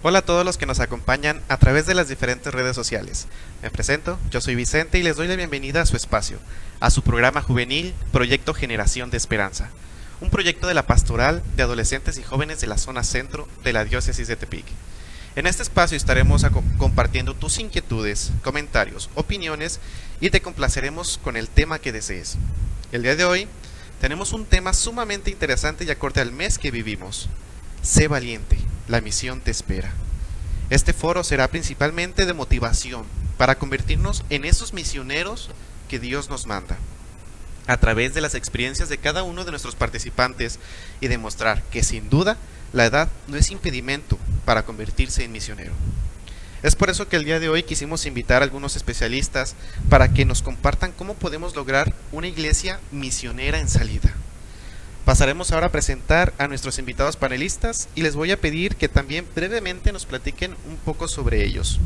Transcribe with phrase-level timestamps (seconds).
[0.00, 3.26] Hola a todos los que nos acompañan a través de las diferentes redes sociales.
[3.62, 6.38] Me presento, yo soy Vicente y les doy la bienvenida a su espacio,
[6.78, 9.70] a su programa juvenil Proyecto Generación de Esperanza,
[10.20, 13.84] un proyecto de la pastoral de adolescentes y jóvenes de la zona centro de la
[13.84, 14.66] diócesis de Tepic.
[15.34, 16.46] En este espacio estaremos
[16.78, 19.80] compartiendo tus inquietudes, comentarios, opiniones
[20.20, 22.36] y te complaceremos con el tema que desees.
[22.92, 23.48] El día de hoy
[24.00, 27.28] tenemos un tema sumamente interesante y acorde al mes que vivimos.
[27.82, 29.92] Sé valiente la misión te espera.
[30.70, 33.04] Este foro será principalmente de motivación
[33.36, 35.50] para convertirnos en esos misioneros
[35.88, 36.76] que Dios nos manda,
[37.66, 40.58] a través de las experiencias de cada uno de nuestros participantes
[41.00, 42.36] y demostrar que sin duda
[42.72, 45.72] la edad no es impedimento para convertirse en misionero.
[46.62, 49.54] Es por eso que el día de hoy quisimos invitar a algunos especialistas
[49.88, 54.12] para que nos compartan cómo podemos lograr una iglesia misionera en salida.
[55.08, 59.24] Pasaremos ahora a presentar a nuestros invitados panelistas y les voy a pedir que también
[59.34, 61.80] brevemente nos platiquen un poco sobre ellos.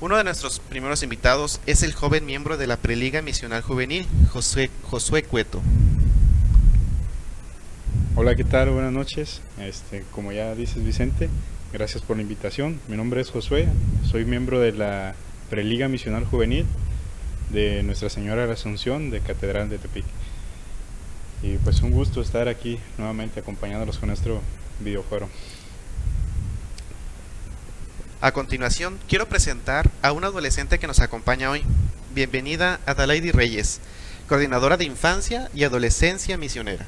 [0.00, 4.70] Uno de nuestros primeros invitados es el joven miembro de la Preliga Misional Juvenil, Josué,
[4.84, 5.60] Josué Cueto.
[8.14, 8.70] Hola, ¿qué tal?
[8.70, 9.40] Buenas noches.
[9.58, 11.28] Este, como ya dices Vicente,
[11.72, 12.78] gracias por la invitación.
[12.86, 13.66] Mi nombre es Josué,
[14.08, 15.16] soy miembro de la
[15.50, 16.64] Preliga Misional Juvenil
[17.50, 20.04] de Nuestra Señora de la Asunción de Catedral de Tepic.
[21.42, 24.40] Y pues un gusto estar aquí nuevamente acompañándolos con nuestro
[24.80, 25.28] videojuego.
[28.20, 31.62] A continuación, quiero presentar a una adolescente que nos acompaña hoy.
[32.14, 33.80] Bienvenida a Adelaide Reyes,
[34.28, 36.84] coordinadora de infancia y adolescencia misionera.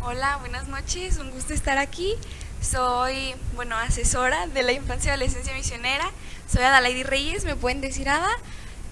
[0.00, 2.14] Hola, buenas noches, un gusto estar aquí.
[2.62, 6.10] Soy, bueno, asesora de la infancia y adolescencia misionera.
[6.50, 8.32] Soy Adelaide Reyes, me pueden decir Ada.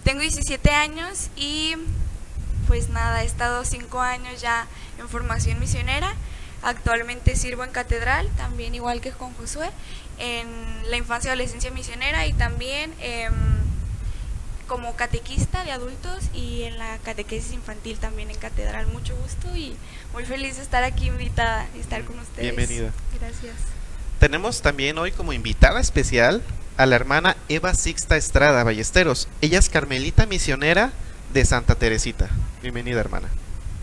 [0.04, 1.76] Tengo 17 años y
[2.70, 4.68] pues nada, he estado 5 años ya
[5.00, 6.14] en formación misionera.
[6.62, 9.68] Actualmente sirvo en catedral, también igual que con Josué,
[10.18, 10.46] en
[10.88, 13.32] la infancia y adolescencia misionera y también em,
[14.68, 18.86] como catequista de adultos y en la catequesis infantil también en catedral.
[18.86, 19.74] Mucho gusto y
[20.12, 22.54] muy feliz de estar aquí invitada y estar con ustedes.
[22.54, 22.92] Bienvenida.
[23.18, 23.56] Gracias.
[24.20, 26.40] Tenemos también hoy como invitada especial
[26.76, 29.26] a la hermana Eva Sixta Estrada Ballesteros.
[29.40, 30.92] Ella es carmelita misionera
[31.32, 32.30] de Santa Teresita.
[32.62, 33.28] Bienvenida, hermana.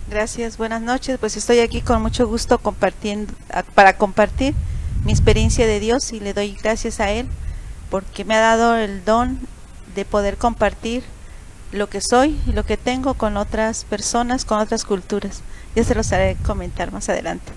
[0.09, 1.17] Gracias, buenas noches.
[1.19, 3.33] Pues estoy aquí con mucho gusto compartiendo
[3.73, 4.53] para compartir
[5.03, 7.27] mi experiencia de Dios y le doy gracias a él
[7.89, 9.39] porque me ha dado el don
[9.95, 11.03] de poder compartir
[11.71, 15.41] lo que soy y lo que tengo con otras personas, con otras culturas.
[15.75, 17.51] Ya se los haré comentar más adelante.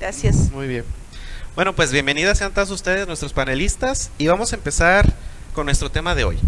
[0.00, 0.50] Gracias.
[0.50, 0.84] Muy bien.
[1.54, 5.12] Bueno, pues bienvenidas sean todos ustedes, nuestros panelistas, y vamos a empezar
[5.54, 6.38] con nuestro tema de hoy.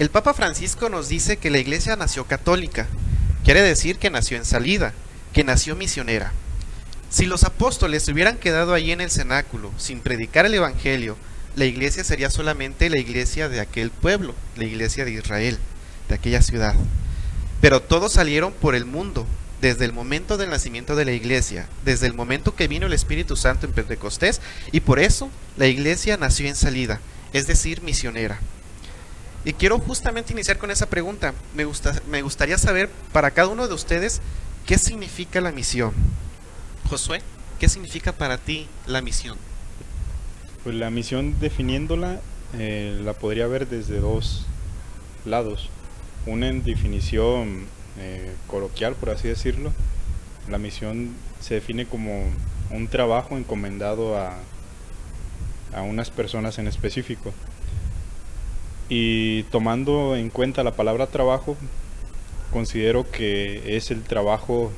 [0.00, 2.88] El Papa Francisco nos dice que la Iglesia nació católica,
[3.44, 4.92] Quiere decir que nació en salida,
[5.32, 6.32] que nació misionera.
[7.08, 11.16] Si los apóstoles hubieran quedado allí en el cenáculo sin predicar el Evangelio,
[11.56, 15.58] la iglesia sería solamente la iglesia de aquel pueblo, la iglesia de Israel,
[16.08, 16.74] de aquella ciudad.
[17.60, 19.26] Pero todos salieron por el mundo,
[19.60, 23.36] desde el momento del nacimiento de la iglesia, desde el momento que vino el Espíritu
[23.36, 24.40] Santo en Pentecostés,
[24.72, 27.00] y por eso la iglesia nació en salida,
[27.32, 28.38] es decir, misionera.
[29.44, 31.32] Y quiero justamente iniciar con esa pregunta.
[31.54, 34.20] Me, gusta, me gustaría saber para cada uno de ustedes
[34.66, 35.92] qué significa la misión.
[36.88, 37.22] Josué,
[37.58, 39.38] ¿qué significa para ti la misión?
[40.62, 42.20] Pues la misión definiéndola
[42.58, 44.46] eh, la podría ver desde dos
[45.24, 45.70] lados.
[46.26, 47.64] Una en definición
[47.98, 49.72] eh, coloquial, por así decirlo.
[50.48, 52.24] La misión se define como
[52.70, 54.34] un trabajo encomendado a,
[55.72, 57.32] a unas personas en específico.
[58.90, 61.56] Y tomando en cuenta la palabra trabajo,
[62.52, 64.72] considero que es el trabajo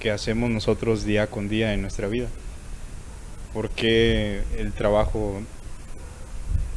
[0.00, 2.28] que hacemos nosotros día con día en nuestra vida.
[3.52, 5.40] porque el trabajo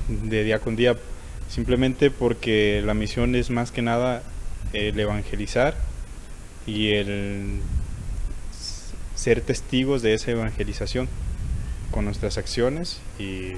[0.08, 0.98] de día con día?
[1.50, 4.24] Simplemente porque la misión es más que nada
[4.74, 5.76] el evangelizar
[6.66, 7.60] y el
[9.16, 11.08] ser testigos de esa evangelización
[11.92, 13.54] con nuestras acciones y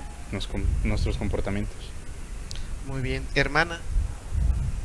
[0.83, 1.92] nuestros comportamientos.
[2.87, 3.79] Muy bien, hermana.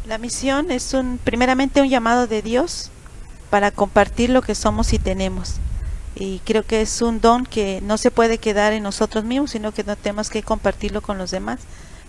[0.06, 2.90] La misión es un, primeramente un llamado de Dios
[3.50, 5.56] para compartir lo que somos y tenemos.
[6.14, 9.72] Y creo que es un don que no se puede quedar en nosotros mismos, sino
[9.72, 11.60] que no tenemos que compartirlo con los demás,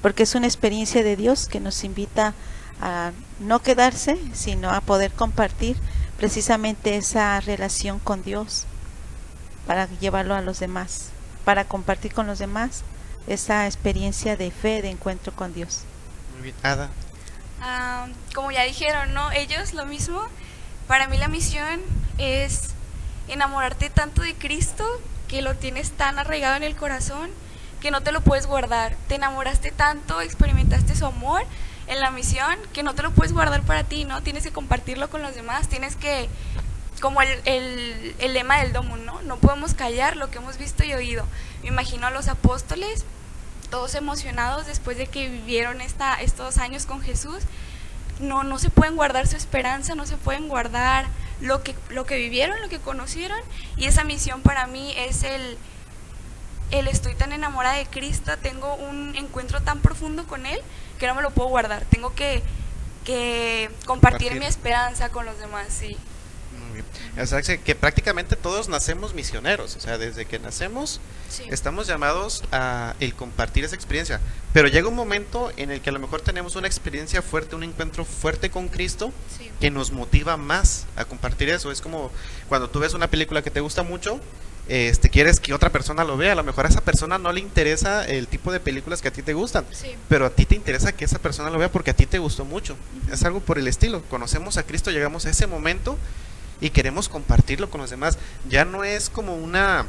[0.02, 2.34] porque es una experiencia de Dios que nos invita
[2.82, 5.78] a no quedarse, sino a poder compartir
[6.18, 8.66] precisamente esa relación con Dios
[9.68, 11.10] para llevarlo a los demás,
[11.46, 12.84] para compartir con los demás
[13.27, 15.83] esa experiencia de fe, de encuentro con Dios.
[16.33, 16.89] Muy bien, Ada.
[17.62, 19.31] Ah, como ya dijeron, ¿no?
[19.31, 20.21] Ellos lo mismo.
[20.88, 21.81] Para mí la misión
[22.18, 22.71] es
[23.27, 24.86] enamorarte tanto de Cristo
[25.27, 27.30] que lo tienes tan arraigado en el corazón
[27.80, 28.95] que no te lo puedes guardar.
[29.07, 31.44] Te enamoraste tanto, experimentaste su amor
[31.88, 34.21] en la misión, que no te lo puedes guardar para ti, ¿no?
[34.21, 36.30] Tienes que compartirlo con los demás, tienes que,
[37.00, 39.22] como el, el, el lema del domo, ¿no?
[39.22, 41.25] No podemos callar lo que hemos visto y oído.
[41.62, 43.06] Me imagino a los apóstoles,
[43.69, 47.44] todos emocionados después de que vivieron esta, estos años con Jesús.
[48.19, 51.07] No, no se pueden guardar su esperanza, no se pueden guardar
[51.42, 53.40] lo que, lo que vivieron, lo que conocieron.
[53.78, 55.57] Y esa misión para mí es el,
[56.72, 60.60] el estoy tan enamorada de Cristo, tengo un encuentro tan profundo con Él
[61.00, 61.86] que no me lo puedo guardar.
[61.86, 62.44] Tengo que,
[63.06, 64.40] que compartir, Compartir.
[64.40, 65.98] mi esperanza con los demás, sí.
[67.21, 71.00] O sea, que prácticamente todos nacemos misioneros, o sea, desde que nacemos
[71.30, 71.44] sí.
[71.50, 74.19] estamos llamados a el compartir esa experiencia,
[74.54, 77.63] pero llega un momento en el que a lo mejor tenemos una experiencia fuerte, un
[77.63, 79.50] encuentro fuerte con Cristo sí.
[79.60, 81.71] que nos motiva más a compartir eso.
[81.71, 82.12] Es como
[82.48, 84.19] cuando tú ves una película que te gusta mucho,
[84.68, 87.39] este quieres que otra persona lo vea, a lo mejor a esa persona no le
[87.39, 89.95] interesa el tipo de películas que a ti te gustan, Sí.
[90.07, 92.45] pero a ti te interesa que esa persona lo vea porque a ti te gustó
[92.45, 92.77] mucho.
[93.12, 94.04] Es algo por el estilo.
[94.10, 95.98] Conocemos a Cristo, llegamos a ese momento
[96.62, 98.18] y queremos compartirlo con los demás.
[98.48, 99.86] Ya no es como una,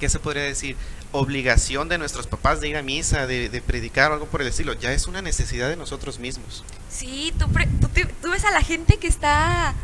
[0.00, 0.76] ¿qué se podría decir?
[1.12, 4.48] Obligación de nuestros papás de ir a misa, de, de predicar o algo por el
[4.48, 4.74] estilo.
[4.74, 6.64] Ya es una necesidad de nosotros mismos.
[6.90, 7.88] Sí, tú, tú,
[8.22, 9.74] tú ves a la gente que está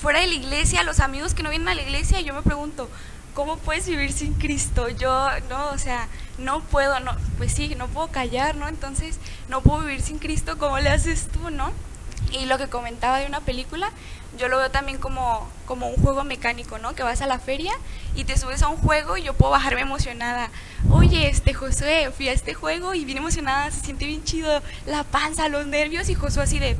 [0.00, 2.42] fuera de la iglesia, los amigos que no vienen a la iglesia, y yo me
[2.42, 2.88] pregunto,
[3.34, 4.88] ¿cómo puedes vivir sin Cristo?
[4.88, 8.68] Yo, no, o sea, no puedo, no, pues sí, no puedo callar, ¿no?
[8.68, 9.18] Entonces,
[9.48, 11.72] no puedo vivir sin Cristo, ¿cómo le haces tú, no?
[12.32, 13.90] Y lo que comentaba de una película,
[14.36, 16.94] yo lo veo también como, como un juego mecánico, ¿no?
[16.94, 17.72] Que vas a la feria
[18.14, 20.50] y te subes a un juego y yo puedo bajarme emocionada.
[20.90, 25.04] Oye, este Josué, fui a este juego y bien emocionada, se siente bien chido la
[25.04, 26.76] panza, los nervios y Josué así de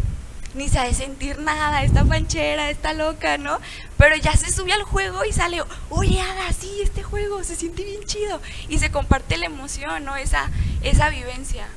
[0.54, 3.58] ni sabe sentir nada, esta panchera, está loca, ¿no?
[3.96, 7.84] Pero ya se sube al juego y sale, oye, Ada, sí, este juego se siente
[7.84, 8.40] bien chido.
[8.68, 10.16] Y se comparte la emoción, ¿no?
[10.16, 10.50] Esa,
[10.82, 11.68] esa vivencia.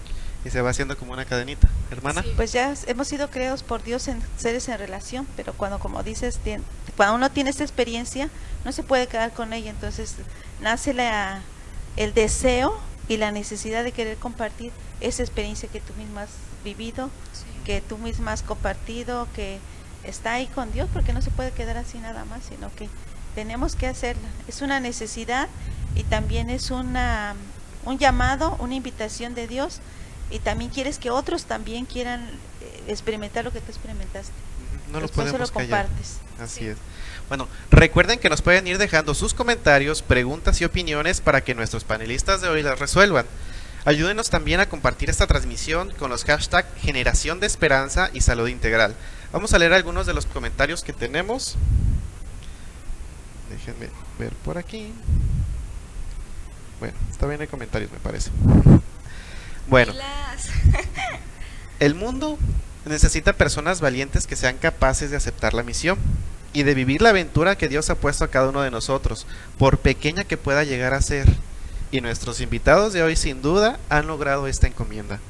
[0.44, 1.70] Y se va haciendo como una cadenita.
[1.92, 2.24] Hermana.
[2.24, 2.32] Sí.
[2.36, 6.40] Pues ya hemos sido creados por Dios en seres en relación, pero cuando, como dices,
[6.96, 8.30] cuando uno tiene esta experiencia,
[8.66, 10.16] no se puede quedar con ella, entonces
[10.62, 11.42] nace la,
[11.98, 12.78] el deseo
[13.08, 14.72] y la necesidad de querer compartir
[15.02, 16.30] esa experiencia que tú misma has
[16.64, 17.10] vivido,
[17.66, 19.60] que tú misma has compartido, que
[20.04, 22.90] está ahí con Dios, porque no se puede quedar así nada más, sino que
[23.36, 24.30] tenemos que hacerla.
[24.48, 25.50] Es una necesidad
[25.96, 27.36] y también es una,
[27.86, 29.80] un llamado, una invitación de Dios
[30.32, 32.22] y también quieres que otros también quieran
[32.62, 34.32] eh, experimentar lo que tú experimentaste.
[34.92, 35.86] No lo Después se podemos lo callar.
[35.88, 36.18] compartes.
[36.40, 36.66] Así Sí.
[36.68, 36.78] es.
[37.30, 41.84] Bueno, recuerden que nos pueden ir dejando sus comentarios, preguntas y opiniones para que nuestros
[41.86, 43.26] panelistas de hoy las resuelvan.
[43.86, 48.96] Ayúdenos también a compartir esta transmisión con los hashtags Generación de Esperanza y Salud Integral.
[49.32, 51.56] Vamos a leer algunos de los comentarios que tenemos.
[53.50, 53.90] Déjenme
[54.20, 54.92] ver por aquí.
[56.80, 58.30] Bueno, está bien hay comentarios, me parece.
[59.72, 59.94] Bueno,
[61.80, 62.38] el mundo
[62.84, 65.98] necesita personas valientes que sean capaces de aceptar la misión
[66.52, 69.26] y de vivir la aventura que Dios ha puesto a cada uno de nosotros,
[69.58, 71.26] por pequeña que pueda llegar a ser.
[71.90, 75.22] Y nuestros invitados de hoy sin duda han logrado esta encomienda.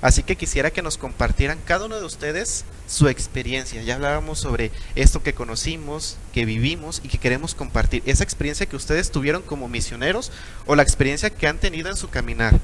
[0.00, 3.82] Así que quisiera que nos compartieran cada uno de ustedes su experiencia.
[3.82, 8.02] Ya hablábamos sobre esto que conocimos, que vivimos y que queremos compartir.
[8.06, 10.32] Esa experiencia que ustedes tuvieron como misioneros
[10.64, 12.58] o la experiencia que han tenido en su caminar.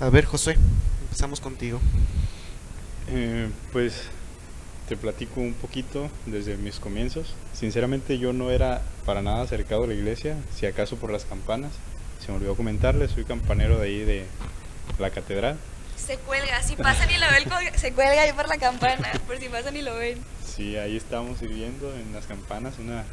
[0.00, 0.56] A ver, José,
[1.02, 1.78] empezamos contigo.
[3.08, 4.04] Eh, pues
[4.88, 7.34] te platico un poquito desde mis comienzos.
[7.52, 11.72] Sinceramente yo no era para nada acercado a la iglesia, si acaso por las campanas.
[12.24, 14.24] Se me olvidó comentarles, soy campanero de ahí de
[14.98, 15.58] la catedral.
[15.98, 19.50] Se cuelga, si pasan y lo ven, se cuelga ahí por la campana, por si
[19.50, 20.18] pasan y lo ven.
[20.46, 23.04] Sí, ahí estamos sirviendo en las campanas, una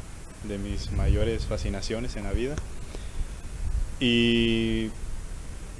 [0.44, 2.56] de mis mayores fascinaciones en la vida.
[4.00, 4.90] Y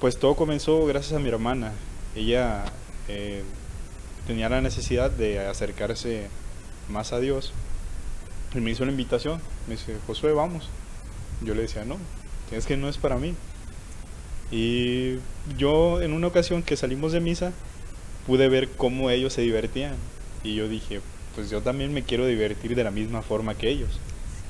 [0.01, 1.73] pues todo comenzó gracias a mi hermana.
[2.15, 2.65] Ella
[3.09, 3.43] eh,
[4.27, 6.29] tenía la necesidad de acercarse
[6.89, 7.53] más a Dios
[8.55, 9.41] y me hizo la invitación.
[9.67, 10.69] Me dice, Josué, vamos.
[11.43, 11.97] Yo le decía, no,
[12.51, 13.35] es que no es para mí.
[14.51, 15.17] Y
[15.57, 17.53] yo en una ocasión que salimos de misa
[18.27, 19.95] pude ver cómo ellos se divertían.
[20.45, 21.01] Y yo dije,
[21.35, 23.99] pues yo también me quiero divertir de la misma forma que ellos.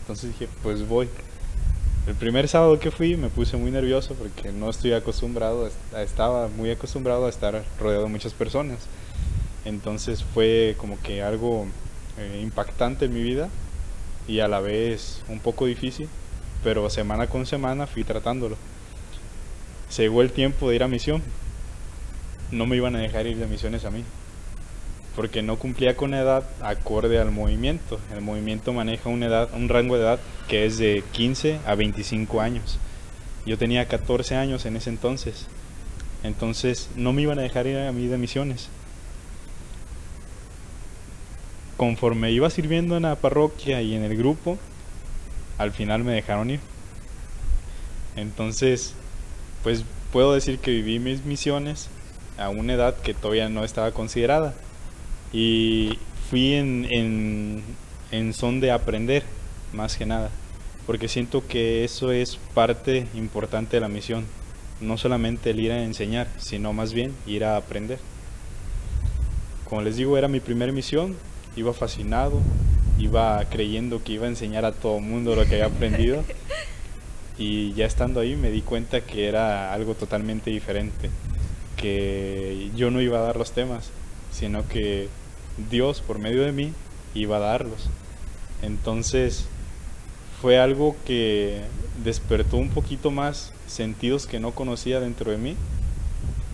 [0.01, 1.09] Entonces dije, pues voy.
[2.09, 6.71] El primer sábado que fui me puse muy nervioso porque no estoy acostumbrado, estaba muy
[6.71, 8.79] acostumbrado a estar rodeado de muchas personas.
[9.67, 11.67] Entonces fue como que algo
[12.17, 13.51] eh, impactante en mi vida
[14.27, 16.09] y a la vez un poco difícil,
[16.65, 18.57] pero semana con semana fui tratándolo.
[19.91, 21.23] Se llegó el tiempo de ir a misión.
[22.51, 24.03] No me iban a dejar ir de misiones a mí
[25.19, 27.99] porque no cumplía con edad acorde al movimiento.
[28.15, 32.41] El movimiento maneja una edad, un rango de edad que es de 15 a 25
[32.41, 32.79] años.
[33.45, 35.49] Yo tenía 14 años en ese entonces.
[36.23, 38.69] Entonces no me iban a dejar ir a mí de misiones.
[41.77, 44.57] Conforme iba sirviendo en la parroquia y en el grupo,
[45.59, 46.61] al final me dejaron ir.
[48.15, 48.95] Entonces,
[49.65, 49.83] pues
[50.13, 51.89] puedo decir que viví mis misiones
[52.39, 54.55] a una edad que todavía no estaba considerada.
[55.33, 55.99] Y
[56.31, 57.63] fui en, en,
[58.11, 59.23] en son de aprender,
[59.73, 60.31] más que nada.
[60.87, 64.25] Porque siento que eso es parte importante de la misión.
[64.81, 67.99] No solamente el ir a enseñar, sino más bien ir a aprender.
[69.69, 71.17] Como les digo, era mi primera misión,
[71.57, 72.41] iba fascinado,
[72.99, 76.25] iba creyendo que iba a enseñar a todo el mundo lo que había aprendido.
[77.41, 81.09] Y ya estando ahí me di cuenta que era algo totalmente diferente,
[81.77, 83.93] que yo no iba a dar los temas,
[84.39, 85.09] sino que
[85.71, 86.73] Dios por medio de mí
[87.15, 87.89] iba a darlos.
[88.63, 89.47] Entonces
[90.41, 91.63] fue algo que
[92.05, 95.57] despertó un poquito más sentidos que no conocía dentro de mí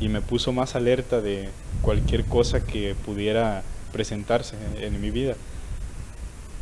[0.00, 1.50] y me puso más alerta de
[1.82, 3.62] cualquier cosa que pudiera
[3.92, 5.34] presentarse en, mi vida.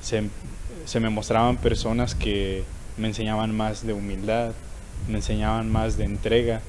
[0.03, 0.25] Se,
[0.85, 2.65] se, me mostraban personas que
[2.97, 4.53] me enseñaban más de humildad,
[5.09, 6.61] me enseñaban más de entrega.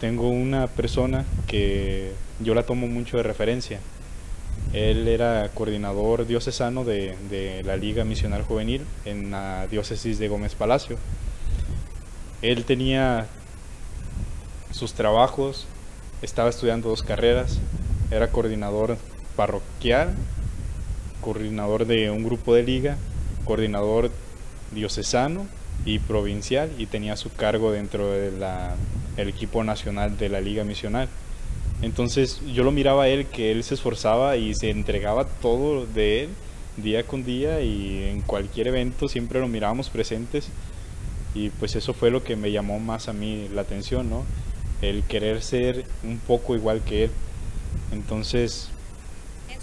[0.00, 3.80] Tengo una persona que yo la tomo mucho de referencia.
[4.72, 10.54] Él era coordinador diocesano de, de la Liga Misional Juvenil en la diócesis de Gómez
[10.54, 10.98] Palacio.
[12.42, 13.26] Él tenía
[14.72, 15.66] sus trabajos,
[16.22, 17.60] estaba estudiando dos carreras,
[18.10, 18.98] era coordinador
[19.36, 20.14] parroquial,
[21.20, 22.96] coordinador de un grupo de liga,
[23.44, 24.10] coordinador
[24.72, 25.46] diocesano
[25.84, 28.10] y provincial y tenía su cargo dentro
[29.16, 31.08] del equipo nacional de la liga misional.
[31.82, 36.24] Entonces yo lo miraba a él que él se esforzaba y se entregaba todo de
[36.24, 36.28] él
[36.76, 40.48] día con día y en cualquier evento siempre lo mirábamos presentes
[41.34, 44.24] y pues eso fue lo que me llamó más a mí la atención, ¿no?
[44.82, 47.10] El querer ser un poco igual que él.
[47.92, 48.70] Entonces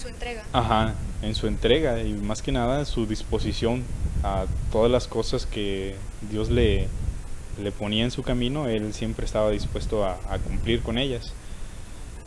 [0.02, 0.44] su entrega.
[0.52, 3.84] Ajá, en su entrega y más que nada su disposición
[4.24, 5.96] a todas las cosas que
[6.30, 6.88] Dios le,
[7.62, 11.34] le ponía en su camino, él siempre estaba dispuesto a, cumplir con ellas.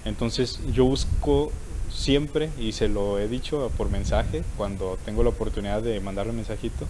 [0.04, 1.50] Entonces yo busco
[1.92, 6.86] siempre, y se lo he dicho por mensaje, cuando tengo la oportunidad de mandarle mensajito,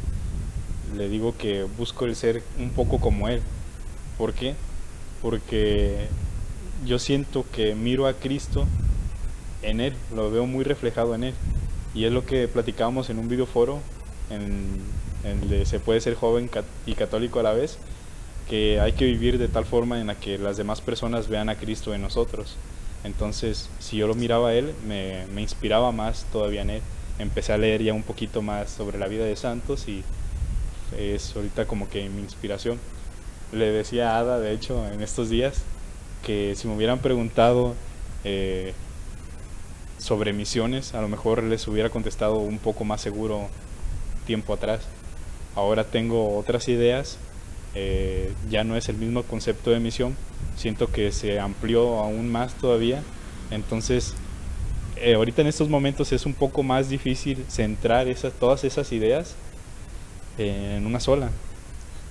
[0.96, 3.40] le digo que busco el ser un poco como él.
[4.18, 4.54] ¿Por qué?
[5.22, 6.06] Porque
[6.86, 8.66] yo siento que miro a Cristo
[9.62, 11.34] en él, lo veo muy reflejado en él.
[11.94, 13.80] Y es lo que platicábamos en un videoforo,
[14.30, 14.80] en,
[15.24, 16.50] en el se puede ser joven
[16.86, 17.78] y católico a la vez,
[18.48, 21.56] que hay que vivir de tal forma en la que las demás personas vean a
[21.56, 22.56] Cristo en nosotros.
[23.04, 26.82] Entonces, si yo lo miraba a él, me, inspiraba más todavía en él.
[27.18, 30.02] Empecé a leer ya un poquito más sobre la vida de santos y
[30.98, 32.78] es ahorita como que mi inspiración.
[33.52, 35.62] Le decía a Ada, de hecho, en estos días,
[36.24, 37.74] que si me hubieran preguntado
[38.24, 38.72] eh,
[39.98, 43.48] sobre misiones, a lo mejor les hubiera contestado un poco más seguro
[44.26, 44.80] tiempo atrás.
[45.54, 47.18] Ahora tengo otras ideas,
[47.74, 50.16] eh, ya no es el mismo concepto de misión,
[50.56, 53.02] siento que se amplió aún más todavía,
[53.50, 54.14] entonces
[54.96, 59.34] eh, ahorita en estos momentos es un poco más difícil centrar esas, todas esas ideas
[60.38, 61.30] en una sola.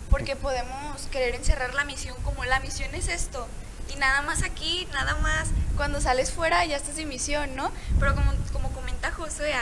[0.09, 3.47] Porque podemos querer encerrar la misión como la misión es esto,
[3.93, 7.71] y nada más aquí, nada más cuando sales fuera ya estás en misión, ¿no?
[7.99, 9.53] Pero como, como comenta Josué,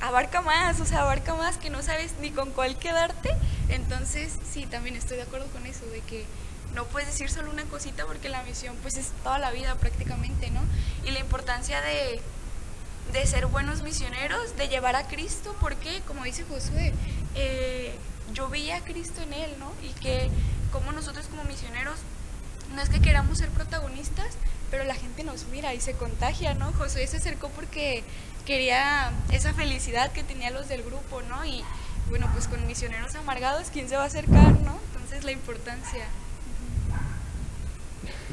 [0.00, 3.30] abarca más, o sea, abarca más que no sabes ni con cuál quedarte.
[3.70, 6.24] Entonces, sí, también estoy de acuerdo con eso, de que
[6.74, 10.50] no puedes decir solo una cosita porque la misión pues es toda la vida prácticamente,
[10.50, 10.60] ¿no?
[11.04, 12.20] Y la importancia de,
[13.12, 16.92] de ser buenos misioneros, de llevar a Cristo, porque como dice Josué,
[17.34, 17.94] eh,
[18.34, 19.72] yo veía a Cristo en él, ¿no?
[19.82, 20.30] Y que
[20.72, 21.98] como nosotros como misioneros
[22.74, 24.34] no es que queramos ser protagonistas,
[24.70, 26.72] pero la gente nos mira y se contagia, ¿no?
[26.72, 28.04] José se acercó porque
[28.46, 31.44] quería esa felicidad que tenían los del grupo, ¿no?
[32.10, 34.78] Bueno, pues con misioneros amargados, ¿quién se va a acercar, no?
[34.92, 36.04] Entonces la importancia.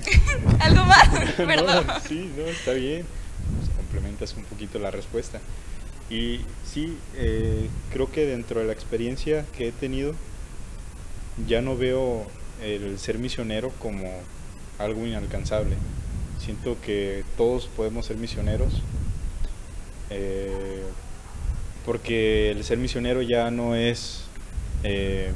[0.60, 1.08] ¿Algo más?
[1.38, 1.86] Perdón.
[2.08, 3.06] sí, no, está bien.
[3.60, 5.40] Pues complementas un poquito la respuesta.
[6.10, 10.14] Y sí, eh, creo que dentro de la experiencia que he tenido,
[11.48, 12.26] ya no veo
[12.64, 14.12] el ser misionero como
[14.80, 15.76] algo inalcanzable.
[16.40, 18.82] Siento que todos podemos ser misioneros,
[20.10, 20.84] eh,
[21.88, 24.26] porque el ser misionero ya no es,
[24.84, 25.32] eh,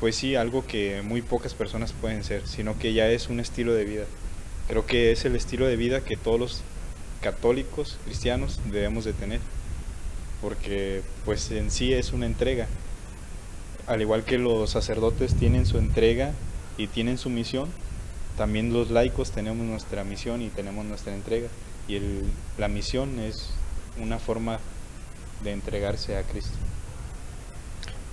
[0.00, 3.74] pues sí, algo que muy pocas personas pueden ser, sino que ya es un estilo
[3.74, 4.04] de vida.
[4.68, 6.62] Creo que es el estilo de vida que todos los
[7.20, 9.40] católicos, cristianos, debemos de tener,
[10.40, 12.66] porque pues en sí es una entrega
[13.86, 16.32] al igual que los sacerdotes tienen su entrega
[16.76, 17.68] y tienen su misión,
[18.36, 21.48] también los laicos tenemos nuestra misión y tenemos nuestra entrega.
[21.88, 22.24] Y el,
[22.58, 23.50] la misión es
[24.00, 24.58] una forma
[25.42, 26.56] de entregarse a Cristo.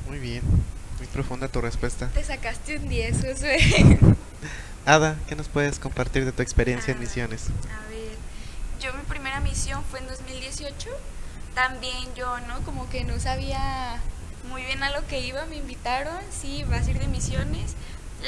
[0.08, 0.42] Muy bien,
[0.98, 2.08] muy profunda tu respuesta.
[2.10, 3.58] Te sacaste un 10, Josué.
[4.86, 7.02] Ada, ¿qué nos puedes compartir de tu experiencia en Ah.
[7.02, 7.44] misiones?
[7.48, 8.18] A ver,
[8.82, 10.90] yo mi primera misión fue en 2018.
[11.56, 12.62] También yo, ¿no?
[12.64, 14.02] Como que no sabía
[14.50, 17.76] muy bien a lo que iba, me invitaron, sí, vas a ir de misiones.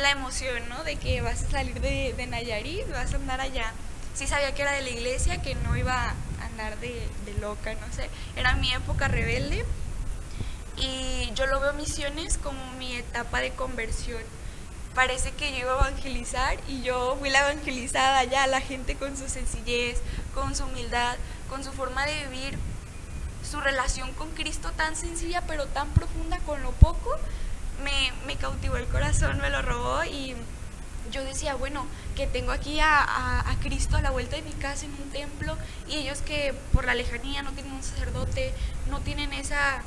[0.02, 0.84] La emoción, ¿no?
[0.84, 3.74] De que vas a salir de, de Nayarit, vas a andar allá.
[4.14, 7.08] Sí sabía que era de la iglesia, que no iba a andar de,
[7.40, 8.10] loca, no sé.
[8.36, 9.66] Era mi época rebelde.
[10.78, 14.22] Y yo lo veo misiones como mi etapa de conversión
[14.94, 19.18] parece que yo iba a evangelizar y yo fui la evangelizada ya, la gente con
[19.18, 20.02] su sencillez,
[20.34, 21.18] con su humildad,
[21.50, 22.58] con su forma de vivir,
[23.44, 27.12] su relación con Cristo tan sencilla pero tan profunda con lo poco,
[27.84, 30.36] me, me cautivó el corazón, me lo robó y
[31.12, 31.86] yo decía, bueno,
[32.16, 33.04] que tengo aquí a,
[33.50, 35.58] a, Cristo a la vuelta de mi casa en un templo
[35.88, 38.54] y ellos que por la lejanía no tienen un sacerdote,
[38.90, 39.82] no tienen esa,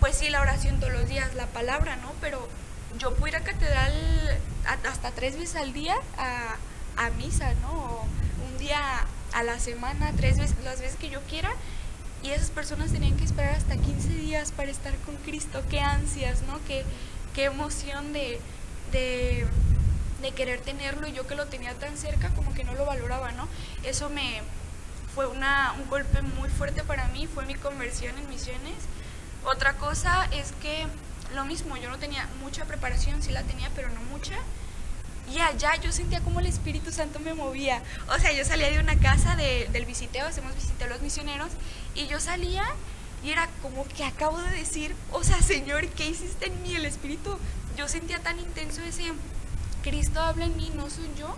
[0.00, 2.12] pues sí, la oración todos los días, la palabra, ¿no?
[2.20, 2.48] Pero
[2.98, 3.92] yo puedo ir a catedral
[4.88, 6.56] hasta tres veces al día a,
[6.96, 8.04] a misa, ¿no?
[8.50, 8.80] Un día
[9.32, 11.50] a la semana, tres veces, las veces que yo quiera.
[12.22, 15.62] Y esas personas tenían que esperar hasta 15 días para estar con Cristo.
[15.70, 16.58] Qué ansias, ¿no?
[16.66, 16.84] Qué,
[17.34, 18.40] qué emoción de,
[18.90, 19.46] de,
[20.20, 21.06] de querer tenerlo.
[21.08, 23.48] Y yo que lo tenía tan cerca, como que no lo valoraba, ¿no?
[23.82, 24.42] Eso me
[25.14, 27.26] fue una, un golpe muy fuerte para mí.
[27.26, 28.74] Fue mi conversión en misiones.
[29.44, 30.86] Otra cosa es que
[31.34, 34.34] lo mismo, yo no tenía mucha preparación, sí la tenía, pero no mucha.
[35.32, 37.82] Y allá yo sentía como el Espíritu Santo me movía.
[38.14, 41.50] O sea, yo salía de una casa de- del visiteo, hacemos visiteo a los misioneros,
[41.94, 42.64] y yo salía
[43.22, 46.74] y era como que acabo de decir, o sea, Señor, ¿qué hiciste en mí?
[46.74, 47.36] El Espíritu,
[47.76, 49.12] yo sentía tan intenso ese,
[49.82, 51.36] Cristo habla en mí, no soy yo.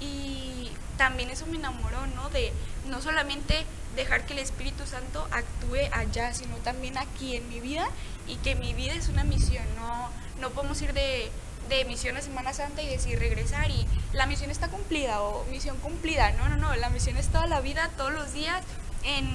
[0.00, 2.30] Y también eso me enamoró, ¿no?
[2.30, 2.52] De
[2.88, 3.64] no solamente
[3.96, 7.88] dejar que el Espíritu Santo actúe allá, sino también aquí en mi vida
[8.26, 10.08] y que mi vida es una misión, no,
[10.40, 11.30] no podemos ir de,
[11.68, 15.76] de misión a Semana Santa y decir regresar y la misión está cumplida o misión
[15.78, 18.62] cumplida, no, no, no, la misión es toda la vida, todos los días,
[19.04, 19.26] en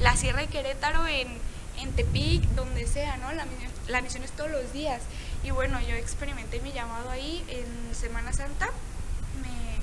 [0.00, 1.28] la Sierra de Querétaro, en,
[1.80, 3.32] en Tepic, donde sea, ¿no?
[3.32, 5.02] La misión, la misión es todos los días.
[5.44, 8.70] Y bueno, yo experimenté mi llamado ahí en Semana Santa,
[9.42, 9.82] me,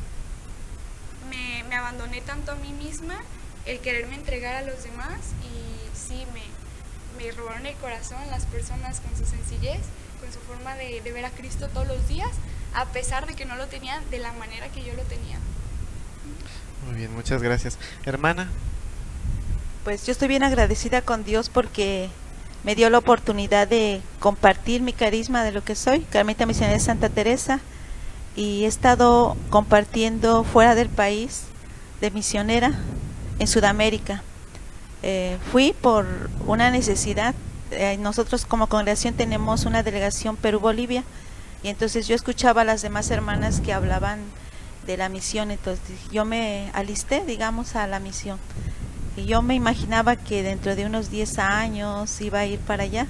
[1.29, 3.23] me, me abandoné tanto a mí misma,
[3.65, 6.43] el quererme entregar a los demás y sí, me,
[7.23, 9.81] me robaron el corazón las personas con su sencillez,
[10.19, 12.31] con su forma de, de ver a Cristo todos los días,
[12.73, 15.41] a pesar de que no lo tenían de la manera que yo lo tenía.
[16.79, 17.77] Muy bien, muchas gracias.
[18.03, 18.57] Hermana,
[19.83, 22.15] Pues yo estoy bien agradecida con Dios porque
[22.63, 26.83] me dio la oportunidad de compartir mi carisma de lo que soy, Carmelita Misionera de
[26.83, 27.59] Santa Teresa,
[28.35, 31.43] y he estado compartiendo fuera del país
[31.99, 32.71] de misionera
[33.39, 34.23] en Sudamérica.
[35.03, 36.05] Eh, fui por
[36.45, 37.33] una necesidad.
[37.71, 41.03] eh, nosotros como congregación tenemos una delegación Perú-Bolivia
[41.63, 44.19] y entonces yo escuchaba a las demás hermanas que hablaban
[44.85, 48.39] de la misión, entonces yo me alisté, digamos, a la misión.
[49.17, 53.07] Y yo me imaginaba que dentro de unos 10 años iba a ir para allá.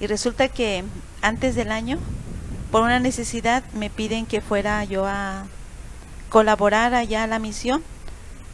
[0.00, 0.84] Y resulta que
[1.22, 1.98] antes del año,
[2.70, 5.46] por una necesidad, me piden que fuera yo a
[6.28, 7.82] colaborar allá a la misión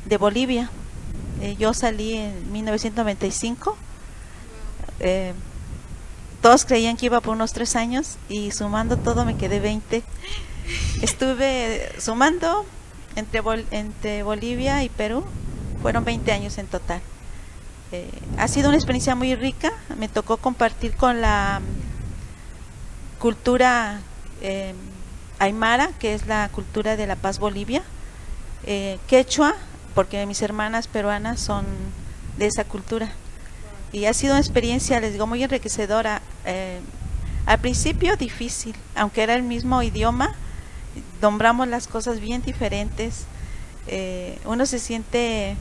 [0.04, 0.70] de Bolivia.
[1.40, 3.76] Eh, yo salí en 1995.
[5.00, 5.34] Eh,
[6.40, 10.02] todos creían que iba por unos tres años y sumando todo me quedé 20.
[11.02, 12.64] Estuve sumando
[13.16, 15.24] entre, entre Bolivia y Perú,
[15.84, 17.02] fueron 20 años en total.
[17.92, 24.00] Eh, ha sido una experiencia muy rica, me tocó compartir con la mm, cultura
[24.40, 24.72] eh,
[25.38, 27.82] aymara, que es la cultura de La Paz Bolivia,
[28.64, 29.56] eh, quechua,
[29.94, 31.66] porque mis hermanas peruanas son
[32.38, 33.12] de esa cultura.
[33.92, 36.22] Y ha sido una experiencia, les digo, muy enriquecedora.
[36.46, 36.80] eh,
[37.44, 40.34] al principio difícil, aunque era el mismo idioma,
[41.20, 43.26] nombramos las cosas bien diferentes.
[44.46, 45.58] uno se siente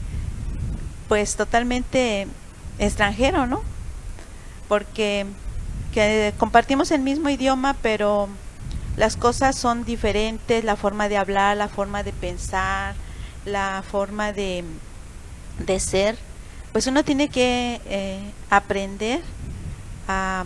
[1.08, 2.26] pues totalmente
[2.78, 3.62] extranjero, ¿no?
[4.68, 5.26] Porque
[5.92, 8.28] que compartimos el mismo idioma, pero
[8.96, 12.94] las cosas son diferentes, la forma de hablar, la forma de pensar,
[13.44, 14.64] la forma de,
[15.58, 16.18] de ser.
[16.72, 19.22] Pues uno tiene que eh, aprender
[20.08, 20.44] a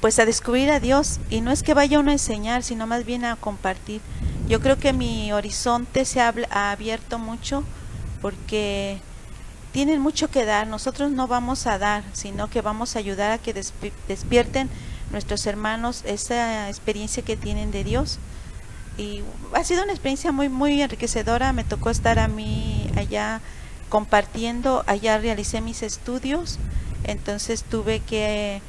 [0.00, 3.04] pues a descubrir a Dios y no es que vaya uno a enseñar, sino más
[3.04, 4.00] bien a compartir.
[4.48, 6.32] Yo creo que mi horizonte se ha,
[6.70, 7.64] abierto mucho
[8.20, 8.98] porque
[9.72, 10.66] tienen mucho que dar.
[10.66, 14.68] Nosotros no vamos a dar, sino que vamos a ayudar a que despi- despierten
[15.12, 18.18] nuestros hermanos esa experiencia que tienen de Dios.
[18.98, 19.22] Y
[19.54, 21.52] ha sido una experiencia muy, muy enriquecedora.
[21.52, 23.40] Me tocó estar a mí allá
[23.88, 26.58] compartiendo, allá realicé mis estudios,
[27.02, 28.62] entonces tuve que,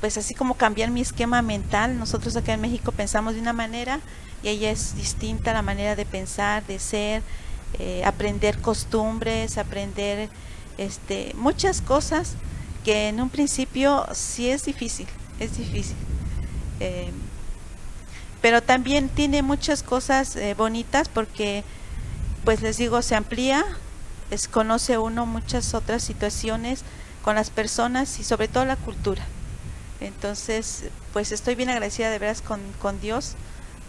[0.00, 1.98] pues así como cambiar mi esquema mental.
[1.98, 4.00] Nosotros acá en México pensamos de una manera
[4.42, 7.22] y allá es distinta la manera de pensar, de ser,
[7.78, 10.28] eh, aprender costumbres, aprender
[10.78, 12.34] este, muchas cosas
[12.84, 15.06] que en un principio sí es difícil,
[15.40, 15.96] es difícil.
[16.80, 17.10] Eh,
[18.40, 21.64] pero también tiene muchas cosas eh, bonitas porque,
[22.44, 23.64] pues les digo, se amplía,
[24.30, 26.82] es, conoce uno muchas otras situaciones
[27.22, 29.24] con las personas y sobre todo la cultura.
[30.00, 33.34] Entonces, pues estoy bien agradecida de veras con, con Dios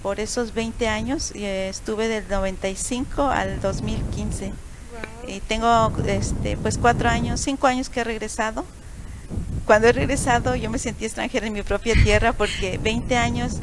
[0.02, 1.36] por esos 20 años.
[1.36, 4.54] y estuve del 95 al 2015.
[5.28, 8.66] Y tengo este, pues cuatro años, cinco años que he regresado
[9.68, 13.58] cuando he regresado yo me sentí extranjera en mi propia tierra porque 20 años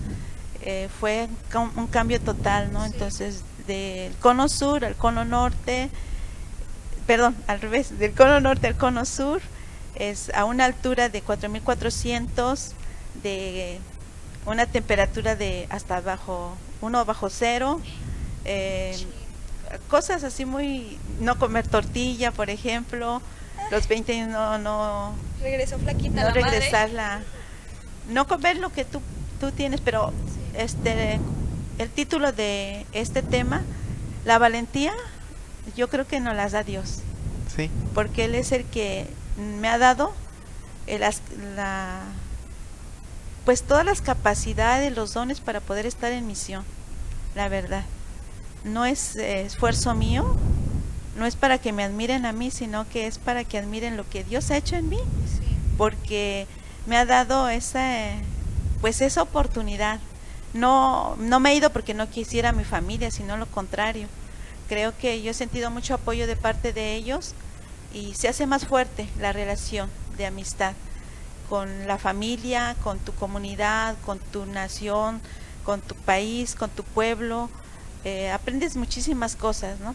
[0.62, 1.28] eh, fue
[1.76, 2.84] un cambio total, ¿no?
[2.84, 5.90] Entonces, del cono sur al cono norte,
[7.06, 9.40] perdón, al revés, del cono norte al cono sur,
[9.94, 12.72] es a una altura de 4400,
[13.22, 13.78] de
[14.46, 17.80] una temperatura de hasta bajo, uno bajo cero,
[18.44, 18.96] eh,
[19.88, 23.22] cosas así muy, no comer tortilla, por ejemplo,
[23.70, 27.22] los 20 no, no, regresó flaquita no la regresarla,
[28.08, 29.00] no comer lo que tú,
[29.40, 30.12] tú tienes, pero
[30.54, 31.18] este,
[31.78, 33.62] el título de este tema,
[34.24, 34.92] la valentía,
[35.76, 37.00] yo creo que nos las da Dios.
[37.54, 37.70] Sí.
[37.94, 39.06] Porque Él es el que
[39.60, 40.12] me ha dado
[40.86, 41.00] el,
[41.56, 42.00] la,
[43.44, 46.64] pues todas las capacidades, los dones para poder estar en misión,
[47.34, 47.84] la verdad.
[48.64, 50.36] No es eh, esfuerzo mío,
[51.16, 54.08] no es para que me admiren a mí, sino que es para que admiren lo
[54.08, 54.98] que Dios ha hecho en mí,
[55.76, 56.46] porque
[56.86, 58.12] me ha dado esa,
[58.80, 60.00] pues esa oportunidad.
[60.54, 64.08] No, no me he ido porque no quisiera a mi familia, sino lo contrario.
[64.68, 67.34] Creo que yo he sentido mucho apoyo de parte de ellos
[67.92, 70.74] y se hace más fuerte la relación de amistad
[71.48, 75.20] con la familia, con tu comunidad, con tu nación,
[75.64, 77.50] con tu país, con tu pueblo.
[78.04, 79.94] Eh, aprendes muchísimas cosas, ¿no?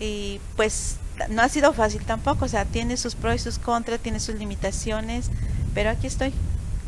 [0.00, 0.96] y pues
[1.30, 4.34] no ha sido fácil tampoco, o sea, tiene sus pros y sus contras, tiene sus
[4.36, 5.30] limitaciones,
[5.74, 6.32] pero aquí estoy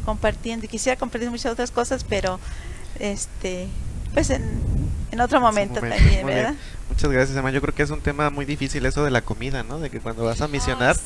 [0.05, 0.67] compartiendo.
[0.69, 2.39] Quisiera compartir muchas otras cosas, pero
[2.99, 3.69] este
[4.13, 4.43] pues en,
[5.13, 6.55] en otro momento, también, ¿verdad?
[6.89, 7.51] Muchas gracias, Emma.
[7.51, 9.79] Yo creo que es un tema muy difícil eso de la comida, ¿no?
[9.79, 10.97] De que cuando vas a misionar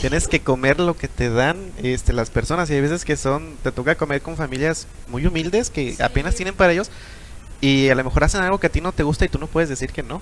[0.00, 3.56] tienes que comer lo que te dan este las personas y hay veces que son
[3.62, 6.90] te toca comer con familias muy humildes que apenas tienen para ellos
[7.60, 9.46] y a lo mejor hacen algo que a ti no te gusta y tú no
[9.46, 10.20] puedes decir que no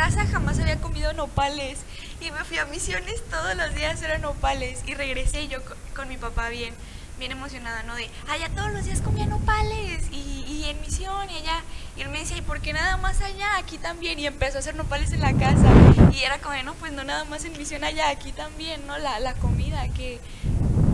[0.00, 1.80] casa jamás había comido nopales
[2.20, 5.58] y me fui a misiones todos los días eran nopales y regresé yo
[5.94, 6.74] con, mi papá bien
[7.18, 7.94] bien emocionada, ¿no?
[7.96, 11.62] De, allá todos los días comía nopales y, y, en misión y allá.
[12.00, 13.58] Y él me decía, ¿y por qué nada más allá?
[13.58, 14.18] Aquí también.
[14.18, 15.68] Y empezó a hacer nopales en la casa.
[16.14, 18.96] Y era como, no, pues no nada más en misión allá, aquí también, ¿no?
[18.96, 20.18] La, la comida, que,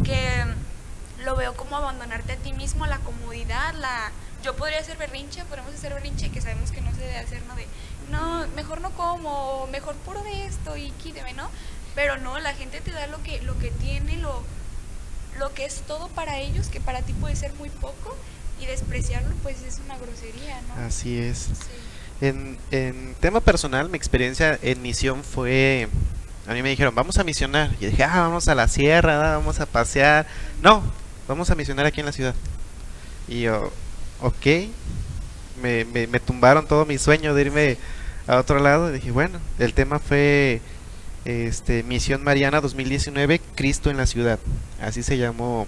[0.03, 0.45] que
[1.23, 4.11] lo veo como abandonarte a ti mismo, la comodidad, la...
[4.43, 7.55] Yo podría hacer berrinche, podemos hacer berrinche, que sabemos que no se debe hacer, ¿no?
[7.55, 7.69] De,
[8.11, 11.49] no, mejor no como, mejor puro de esto y quíteme, ¿no?
[11.95, 14.43] Pero no, la gente te da lo que, lo que tiene, lo,
[15.39, 18.17] lo que es todo para ellos, que para ti puede ser muy poco,
[18.61, 20.85] y despreciarlo pues es una grosería, ¿no?
[20.85, 21.49] Así es.
[22.21, 25.89] En, en tema personal, mi experiencia en misión fue,
[26.47, 27.71] a mí me dijeron, vamos a misionar.
[27.81, 30.27] Y dije, ah, vamos a la sierra, vamos a pasear.
[30.63, 30.83] No,
[31.29, 32.35] vamos a misionar aquí en la ciudad.
[33.29, 33.71] Y yo,
[34.21, 34.47] ok,
[35.63, 37.77] me, me, me tumbaron todo mi sueño de irme
[38.27, 38.91] a otro lado.
[38.91, 40.61] Y dije, bueno, el tema fue
[41.27, 44.39] este, Misión Mariana 2019, Cristo en la ciudad.
[44.81, 45.67] Así se llamó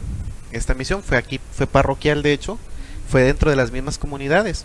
[0.53, 1.03] esta misión.
[1.03, 2.59] Fue aquí, fue parroquial de hecho,
[3.09, 4.65] fue dentro de las mismas comunidades.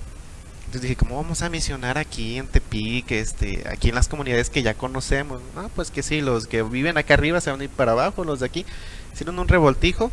[0.66, 4.64] Entonces dije, ¿cómo vamos a misionar aquí en Tepic, este, aquí en las comunidades que
[4.64, 5.42] ya conocemos?
[5.56, 8.24] Ah, pues que sí, los que viven acá arriba se van a ir para abajo,
[8.24, 8.66] los de aquí
[9.14, 10.12] hicieron un revoltijo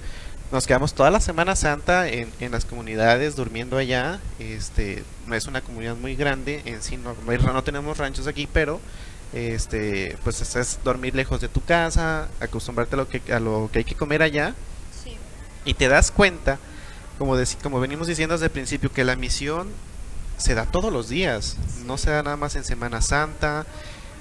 [0.52, 4.18] nos quedamos toda la Semana Santa en, en, las comunidades durmiendo allá.
[4.40, 8.80] Este, no es una comunidad muy grande, en sí no, no tenemos ranchos aquí, pero
[9.32, 13.80] este, pues es dormir lejos de tu casa, acostumbrarte a lo que, a lo que
[13.80, 14.54] hay que comer allá.
[15.64, 16.58] Y te das cuenta,
[17.20, 19.68] como, como venimos diciendo desde el principio, que la misión
[20.38, 23.66] se da todos los días, no se da nada más en Semana Santa,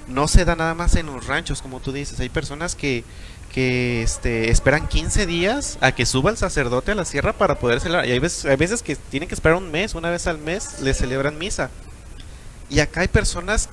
[0.06, 2.20] no se da nada más en los ranchos, como tú dices.
[2.20, 3.04] Hay personas que
[3.52, 7.80] que este, esperan 15 días a que suba el sacerdote a la sierra para poder
[7.80, 8.06] celebrar.
[8.06, 10.80] Y hay veces, hay veces que tienen que esperar un mes, una vez al mes
[10.80, 11.70] le celebran misa.
[12.68, 13.68] Y acá hay personas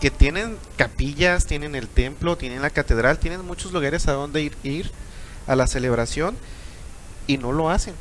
[0.00, 4.90] que tienen capillas, tienen el templo, tienen la catedral, tienen muchos lugares a donde ir
[5.46, 6.36] a la celebración.
[7.26, 7.94] y no lo hacen.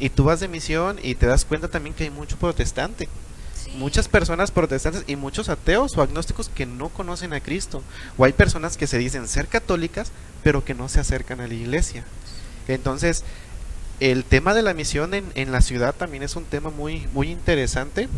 [0.00, 3.08] Y tú vas de misión y te das cuenta también que hay mucho protestante.
[3.54, 3.70] Sí.
[3.76, 7.82] Muchas personas protestantes y muchos ateos o agnósticos que no conocen a Cristo.
[8.16, 10.10] O hay personas que se dicen ser católicas,
[10.42, 12.04] pero que no se acercan a la iglesia.
[12.66, 13.24] Entonces,
[14.00, 17.30] el tema de la misión en, en la ciudad también es un tema muy, muy
[17.30, 18.08] interesante.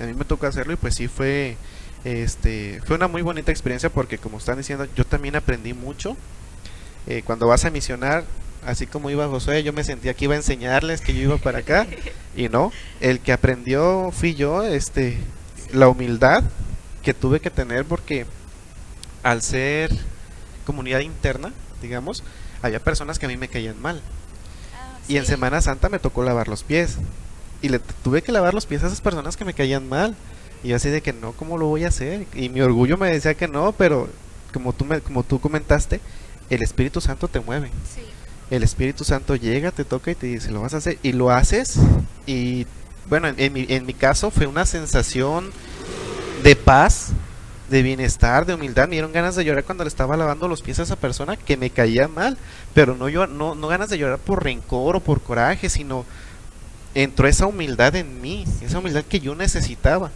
[0.00, 1.56] A mí me tocó hacerlo y pues sí fue,
[2.04, 6.16] este, fue una muy bonita experiencia porque como están diciendo, yo también aprendí mucho.
[7.08, 8.24] Eh, cuando vas a misionar,
[8.66, 11.58] así como iba Josué, yo me sentía que iba a enseñarles que yo iba para
[11.58, 11.86] acá
[12.36, 15.18] y no, el que aprendió fui yo, este,
[15.72, 16.44] la humildad
[17.02, 18.26] que tuve que tener porque
[19.22, 19.90] al ser
[20.64, 22.22] comunidad interna, digamos,
[22.62, 24.00] había personas que a mí me caían mal.
[24.74, 25.26] Ah, Y en.
[25.26, 26.98] Semana Santa me tocó lavar los pies.
[27.60, 30.16] Y le tuve que lavar los pies a esas personas que me caían mal.
[30.64, 32.26] Y yo así de que no, ¿cómo lo voy a hacer?
[32.34, 34.08] Y mi orgullo me decía que no, pero
[34.52, 36.00] como tú, me, como tú comentaste,
[36.50, 37.70] el Espíritu Santo te mueve.
[37.92, 38.02] Sí.
[38.52, 40.98] El Espíritu Santo llega, te toca y te dice, lo vas a hacer.
[41.02, 41.78] Y lo haces.
[42.26, 42.66] Y
[43.08, 45.50] bueno, en, mi, en mi caso fue una sensación
[46.42, 47.12] de paz,
[47.70, 48.88] de bienestar, de humildad.
[48.88, 51.56] Me dieron ganas de llorar cuando le estaba lavando los pies a esa persona que
[51.56, 52.36] me caía mal.
[52.74, 56.04] Pero no, yo, no, no ganas de llorar por rencor o por coraje, sino
[56.94, 60.10] entró esa humildad en mí, esa humildad que yo necesitaba.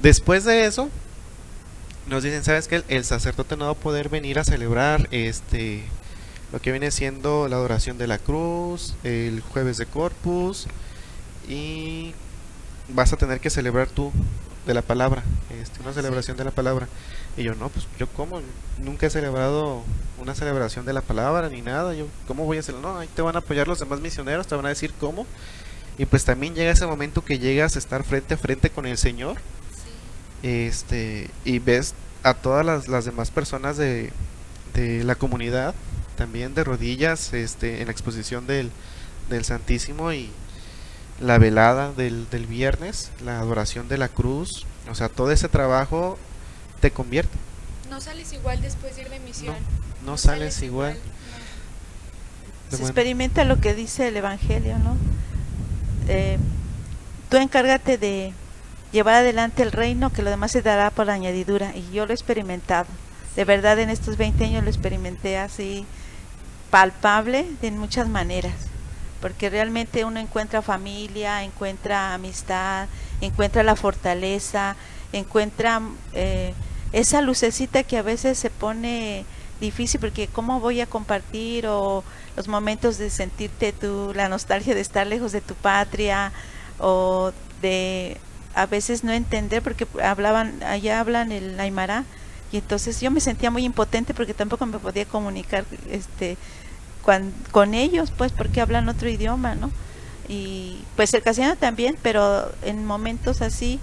[0.00, 0.90] Después de eso,
[2.06, 2.76] nos dicen, ¿sabes qué?
[2.76, 5.82] El, el sacerdote no va a poder venir a celebrar este
[6.52, 10.66] lo que viene siendo la adoración de la cruz, el jueves de Corpus
[11.48, 12.14] y
[12.88, 14.12] vas a tener que celebrar tú
[14.66, 15.22] de la palabra,
[15.60, 16.88] este, una celebración de la palabra.
[17.36, 18.40] Y yo, no, pues yo como,
[18.78, 19.82] nunca he celebrado
[20.18, 22.80] una celebración de la palabra ni nada, yo, ¿cómo voy a hacerlo?
[22.80, 25.26] No, ahí te van a apoyar los demás misioneros, te van a decir cómo.
[25.98, 28.98] Y pues también llega ese momento que llegas a estar frente a frente con el
[28.98, 29.38] Señor
[29.70, 29.90] Sí.
[30.42, 34.12] este y ves a todas las, las demás personas de,
[34.74, 35.74] de la comunidad
[36.18, 38.70] también de rodillas este en la exposición del,
[39.30, 40.28] del Santísimo y
[41.20, 46.18] la velada del, del viernes la adoración de la cruz o sea todo ese trabajo
[46.80, 47.38] te convierte
[47.88, 49.56] No sales igual después de ir de misión.
[50.04, 51.18] no sales igual no.
[52.70, 52.86] Se bueno.
[52.88, 54.96] experimenta lo que dice el Evangelio, ¿no?
[56.06, 56.36] Eh,
[57.30, 58.34] tú encárgate de
[58.92, 61.74] llevar adelante el reino, que lo demás se dará por añadidura.
[61.74, 62.86] Y yo lo he experimentado.
[63.36, 65.86] De verdad, en estos 20 años lo experimenté así
[66.70, 68.54] palpable de muchas maneras.
[69.20, 72.86] Porque realmente uno encuentra familia, encuentra amistad,
[73.20, 74.76] encuentra la fortaleza,
[75.12, 75.80] encuentra
[76.14, 76.54] eh,
[76.92, 79.24] esa lucecita que a veces se pone
[79.60, 82.04] difícil porque cómo voy a compartir o
[82.36, 86.32] los momentos de sentirte tú, la nostalgia de estar lejos de tu patria
[86.78, 88.16] o de
[88.54, 92.04] a veces no entender porque hablaban, allá hablan el aymara
[92.52, 96.36] y entonces yo me sentía muy impotente porque tampoco me podía comunicar este
[97.04, 99.70] cuan- con ellos pues porque hablan otro idioma, ¿no?
[100.28, 103.80] Y pues el castellano también, pero en momentos así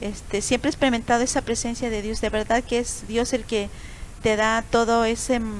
[0.00, 3.68] este siempre he experimentado esa presencia de Dios, de verdad que es Dios el que
[4.22, 5.54] te da todo ese mm,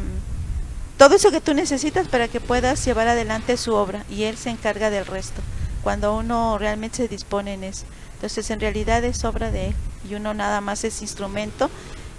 [0.96, 4.50] todo eso que tú necesitas para que puedas llevar adelante su obra y él se
[4.50, 5.42] encarga del resto
[5.82, 9.74] cuando uno realmente se dispone en eso entonces en realidad es obra de él
[10.10, 11.70] y uno nada más es instrumento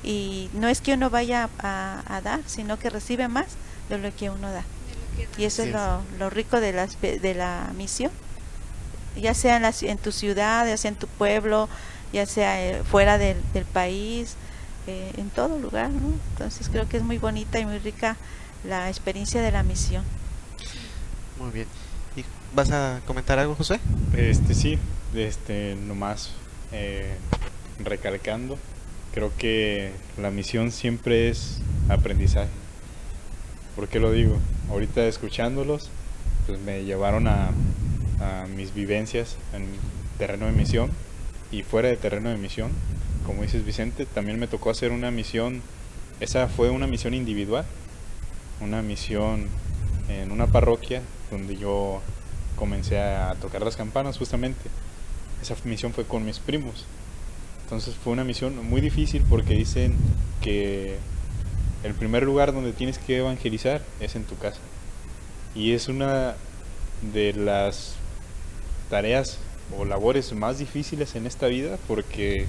[0.04, 3.48] y no es que uno vaya a, a dar sino que recibe más
[3.90, 4.64] de lo que uno da.
[5.36, 8.12] Que y eso es lo, lo rico de, pe- de la misión.
[9.20, 11.68] Ya sea en, la en tu ciudad ya sea en tu pueblo
[12.14, 14.36] ya sea eh, fuera del, del país
[14.88, 16.14] eh, en todo lugar ¿no?
[16.32, 18.16] entonces creo que es muy bonita y muy rica
[18.64, 20.04] la experiencia de la misión.
[21.40, 21.68] Muy bien.
[22.16, 22.24] ¿Y
[22.56, 23.80] vas a comentar algo José?
[24.16, 24.78] Este sí,
[25.16, 26.32] este nomás
[26.72, 27.16] eh,
[27.84, 28.58] recalcando,
[29.20, 31.58] creo que la misión siempre es
[31.90, 32.48] aprendizaje.
[33.76, 34.38] ¿Por qué lo digo?
[34.70, 35.90] Ahorita escuchándolos,
[36.48, 37.50] pues me llevaron a,
[38.22, 39.66] a mis vivencias en
[40.18, 40.90] terreno de misión
[41.52, 42.72] y fuera de terreno de misión.
[43.26, 45.62] Como dices Vicente, también me tocó hacer una misión,
[46.22, 47.66] esa fue una misión individual,
[48.62, 49.50] una misión
[50.08, 52.02] en una parroquia donde yo
[52.56, 54.70] comencé a tocar las campanas justamente.
[55.42, 56.86] Esa misión fue con mis primos.
[57.70, 59.94] Entonces fue una misión muy difícil porque dicen
[60.42, 60.96] que
[61.84, 64.58] el primer lugar donde tienes que evangelizar es en tu casa.
[65.54, 66.34] Y es una
[67.14, 67.94] de las
[68.90, 69.38] tareas
[69.78, 72.48] o labores más difíciles en esta vida porque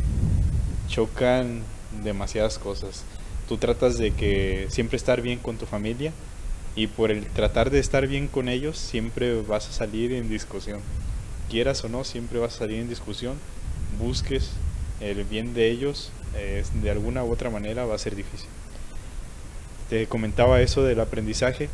[0.88, 1.64] chocan
[2.02, 3.04] demasiadas cosas.
[3.46, 6.14] Tú tratas de que siempre estar bien con tu familia
[6.74, 10.80] y por el tratar de estar bien con ellos siempre vas a salir en discusión.
[11.50, 13.34] Quieras o no, siempre vas a salir en discusión.
[13.98, 14.52] Busques
[15.00, 18.48] el bien de ellos, eh, de alguna u otra manera va a ser difícil.
[19.88, 21.68] Te comentaba eso del aprendizaje.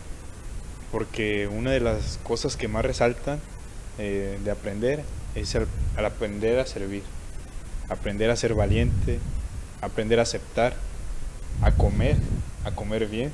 [0.92, 3.40] porque una de las cosas que más resaltan
[3.98, 5.02] eh, de aprender
[5.34, 7.02] es el, al aprender a servir,
[7.88, 9.18] aprender a ser valiente,
[9.82, 10.74] aprender a aceptar,
[11.62, 12.16] a comer,
[12.64, 13.32] a comer bien.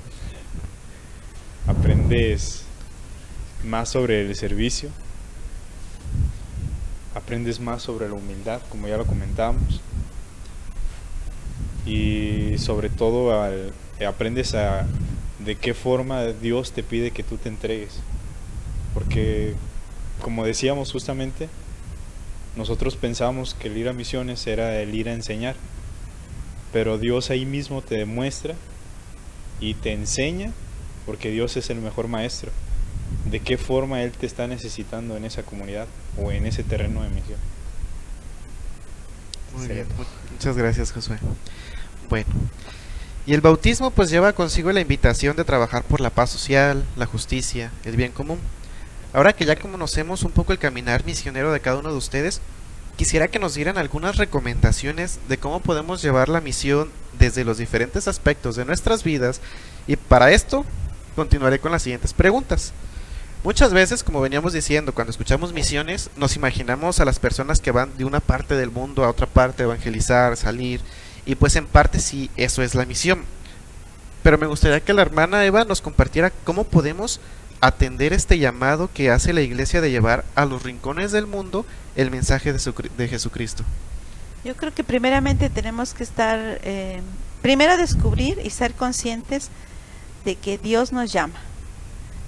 [1.67, 2.65] Aprendes
[3.65, 4.91] más sobre el servicio,
[7.15, 9.81] aprendes más sobre la humildad, como ya lo comentábamos,
[11.87, 13.73] y sobre todo al-
[14.07, 14.87] aprendes a
[15.45, 18.01] de qué forma Dios te pide que tú te entregues,
[18.95, 19.55] porque
[20.23, 21.49] como decíamos justamente,
[22.57, 25.57] nosotros pensábamos que el ir a misiones era el ir a enseñar,
[26.73, 28.55] pero Dios ahí mismo te demuestra
[29.61, 30.53] y te enseña,
[31.07, 32.51] porque Dios es el mejor maestro,
[33.31, 35.87] de qué forma Él te está necesitando en esa comunidad
[36.19, 37.39] o en ese terreno de misión.
[39.57, 41.19] Muy bien, mu- muchas gracias Josué.
[42.09, 42.27] Bueno,
[43.27, 47.07] y el bautismo pues lleva consigo la invitación de trabajar por la paz social, la
[47.07, 48.39] justicia, el bien común.
[49.13, 52.41] Ahora que ya conocemos un poco el caminar misionero de cada uno de ustedes,
[52.97, 58.09] quisiera que nos dieran algunas recomendaciones de cómo podemos llevar la misión desde los diferentes
[58.09, 59.41] aspectos de nuestras vidas
[59.87, 60.65] y para esto
[61.15, 62.73] continuaré con las siguientes preguntas.
[63.45, 67.97] Muchas veces, como veníamos diciendo, cuando escuchamos misiones, nos imaginamos a las personas que van
[67.99, 70.81] de una parte del mundo a otra parte evangelizar, salir,
[71.27, 73.25] y pues en parte sí, eso es la misión.
[74.23, 77.21] Pero me gustaría que la hermana Eva nos compartiera cómo podemos
[77.61, 82.13] atender este llamado que hace la iglesia de llevar a los rincones del mundo el
[82.13, 83.65] mensaje de, su- de Jesucristo.
[84.45, 87.01] Yo creo que primeramente tenemos que estar, eh,
[87.41, 89.49] primero descubrir y ser conscientes
[90.25, 91.35] de que Dios nos llama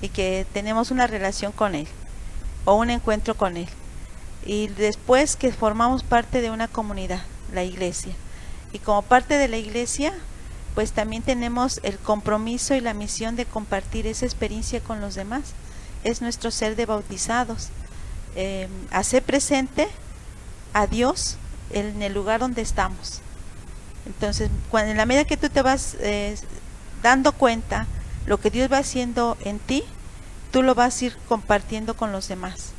[0.04, 1.88] y que tenemos una relación con Él
[2.66, 3.68] o un encuentro con Él.
[4.44, 7.22] Y después que formamos parte de una comunidad,
[7.54, 8.12] la iglesia.
[8.74, 10.12] Y como parte de la iglesia,
[10.74, 15.54] pues también tenemos el compromiso y la misión de compartir esa experiencia con los demás.
[16.02, 17.70] Es nuestro ser de bautizados.
[18.90, 19.88] Hacer presente
[20.74, 21.38] a Dios
[21.70, 23.22] en el lugar donde estamos.
[24.04, 26.36] Entonces, cuando, en la medida que tú te vas eh,
[27.02, 27.86] dando cuenta
[28.26, 29.84] lo que Dios va haciendo en ti,
[30.50, 32.72] tú lo vas a ir compartiendo con los demás.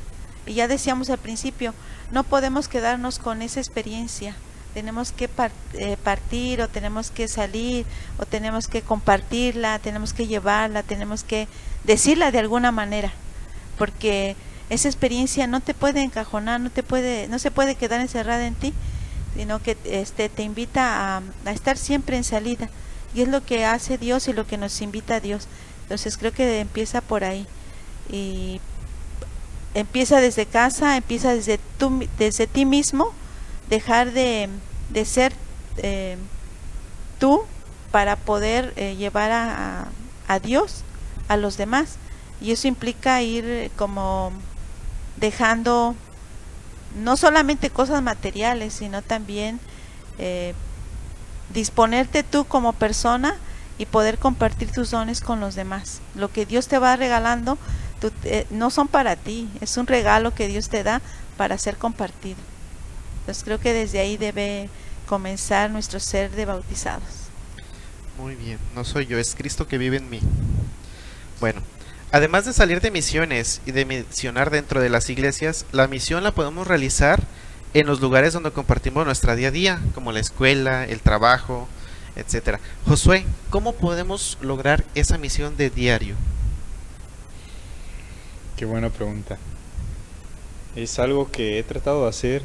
[0.46, 1.74] Y ya decíamos al principio,
[2.10, 4.34] no podemos quedarnos con esa experiencia.
[4.74, 5.28] Tenemos que
[5.74, 7.86] eh, partir o tenemos que salir
[8.18, 11.48] o tenemos que compartirla, tenemos que llevarla, tenemos que
[11.84, 13.12] decirla de alguna manera.
[13.78, 14.36] Porque
[14.70, 18.54] esa experiencia no te puede encajonar, no te puede, no se puede quedar encerrada en
[18.54, 18.74] ti,
[19.36, 22.68] sino que este te invita a, a estar siempre en salida.
[23.16, 25.48] Y es lo que hace Dios y lo que nos invita a Dios.
[25.84, 27.46] Entonces creo que empieza por ahí.
[28.10, 28.60] Y
[29.74, 31.60] empieza desde casa, empieza desde
[32.18, 33.12] desde ti mismo,
[33.68, 34.48] dejar de,
[34.90, 35.32] de ser
[35.78, 36.16] eh,
[37.18, 37.42] tú
[37.92, 39.88] para poder eh, llevar a,
[40.28, 40.84] a- Dios
[41.28, 41.96] a los demás.
[42.40, 44.32] Y eso implica ir eh, como
[45.16, 45.94] dejando
[47.02, 49.60] no solamente cosas materiales, sino también
[51.52, 53.36] disponerte tú como persona
[53.78, 56.00] y poder compartir tus dones con los demás.
[56.14, 57.58] Lo que Dios te va regalando
[58.24, 61.00] eh, no son para ti, es un regalo que Dios te da
[61.36, 62.38] para ser compartido.
[63.20, 64.68] Entonces creo que desde ahí debe
[65.06, 67.26] comenzar nuestro ser de bautizados.
[68.18, 70.20] Muy bien, no soy yo, es Cristo que vive en mí.
[71.40, 71.60] Bueno,
[72.12, 76.32] además de salir de misiones y de misionar dentro de las iglesias, la misión la
[76.32, 77.22] podemos realizar
[77.80, 81.68] en los lugares donde compartimos nuestra día a día, como la escuela, el trabajo,
[82.16, 82.58] etcétera.
[82.86, 86.14] Josué, ¿cómo podemos lograr esa misión de diario?
[88.56, 89.36] Qué buena pregunta.
[90.74, 92.42] Es algo que he tratado de hacer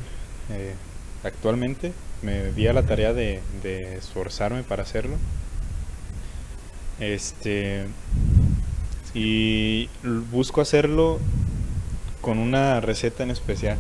[0.50, 0.76] eh,
[1.24, 1.94] actualmente.
[2.22, 5.15] Me di a la tarea de, de esforzarme para hacerlo.
[7.00, 7.86] Este.
[9.13, 9.88] Y
[10.30, 11.20] busco hacerlo
[12.20, 13.78] con una receta en especial.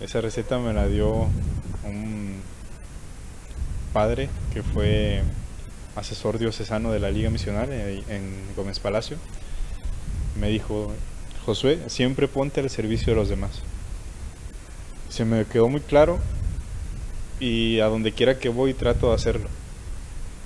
[0.00, 1.26] Esa receta me la dio
[1.84, 2.40] un
[3.92, 5.22] padre que fue
[5.96, 9.16] asesor diocesano de la Liga Misional en, Gómez Palacio
[10.38, 10.92] me dijo,
[11.44, 13.62] Josué, siempre ponte al servicio de los demás.
[15.08, 16.20] Se me quedó muy claro
[17.40, 19.48] y a donde quiera que voy trato de hacerlo.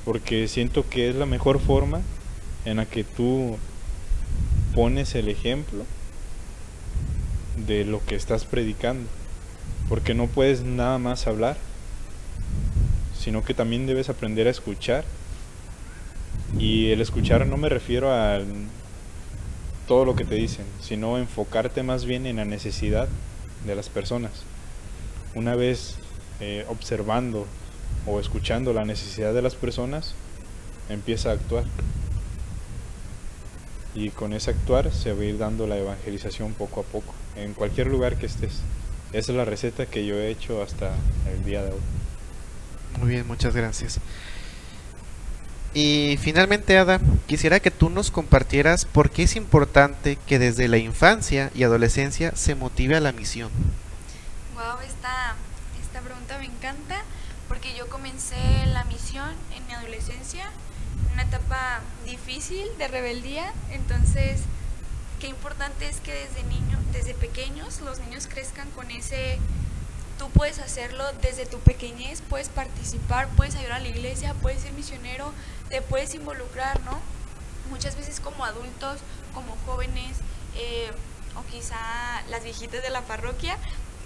[0.07, 2.01] Porque siento que es la mejor forma
[2.65, 3.59] en la que tú
[4.75, 5.85] pones el ejemplo
[7.67, 9.09] de lo que estás predicando.
[9.93, 11.59] Porque no puedes nada más hablar,
[13.15, 15.05] sino que también debes aprender a escuchar.
[16.59, 18.41] Y el escuchar no me refiero a
[19.87, 23.07] todo lo que te dicen, sino enfocarte más bien en la necesidad
[23.67, 24.45] de las personas.
[25.35, 25.97] Una vez
[26.41, 27.47] eh, observando
[28.07, 30.15] o escuchando la necesidad de las personas,
[30.89, 31.65] empieza a actuar.
[33.95, 37.53] y con ese actuar se va a ir dando la evangelización poco a poco, en
[37.53, 38.63] cualquier lugar que estés.
[39.13, 40.91] Esa es la receta que yo he hecho hasta
[41.31, 41.81] el día de hoy.
[42.99, 44.01] Muy bien, muchas gracias.
[45.75, 50.79] Y finalmente, Ada, quisiera que tú nos compartieras por qué es importante que desde la
[50.79, 53.51] infancia y adolescencia se motive a la misión.
[54.55, 55.35] Wow, esta,
[55.83, 57.03] esta pregunta me encanta
[57.49, 58.37] porque yo comencé
[58.73, 60.51] la misión en mi adolescencia,
[61.07, 64.41] en una etapa difícil de rebeldía, entonces
[65.23, 69.39] qué importante es que desde niño, desde pequeños los niños crezcan con ese
[70.19, 74.73] tú puedes hacerlo desde tu pequeñez, puedes participar, puedes ayudar a la iglesia, puedes ser
[74.73, 75.33] misionero,
[75.69, 76.99] te puedes involucrar, ¿no?
[77.71, 78.99] Muchas veces como adultos,
[79.33, 80.17] como jóvenes,
[80.57, 80.91] eh,
[81.37, 81.79] o quizá
[82.29, 83.57] las viejitas de la parroquia,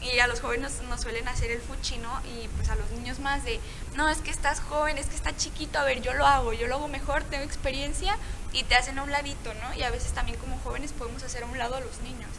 [0.03, 3.44] y a los jóvenes nos suelen hacer el fuchino y pues a los niños más
[3.44, 3.61] de,
[3.94, 6.66] no, es que estás joven, es que estás chiquito, a ver, yo lo hago, yo
[6.66, 8.16] lo hago mejor, tengo experiencia
[8.53, 9.74] y te hacen a un ladito, ¿no?
[9.74, 12.30] Y a veces también como jóvenes podemos hacer a un lado a los niños.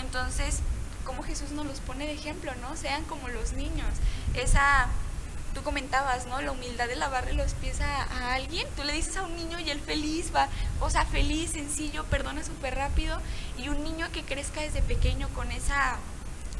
[0.00, 0.60] Entonces,
[1.04, 2.76] como Jesús nos los pone de ejemplo, ¿no?
[2.76, 3.88] Sean como los niños.
[4.34, 4.88] Esa,
[5.54, 6.40] tú comentabas, ¿no?
[6.40, 8.66] La humildad de lavarle los pies a, alguien.
[8.76, 10.48] Tú le dices a un niño y él feliz va,
[10.80, 13.20] o sea, feliz, sencillo, perdona súper rápido.
[13.56, 15.98] Y un niño que crezca desde pequeño con esa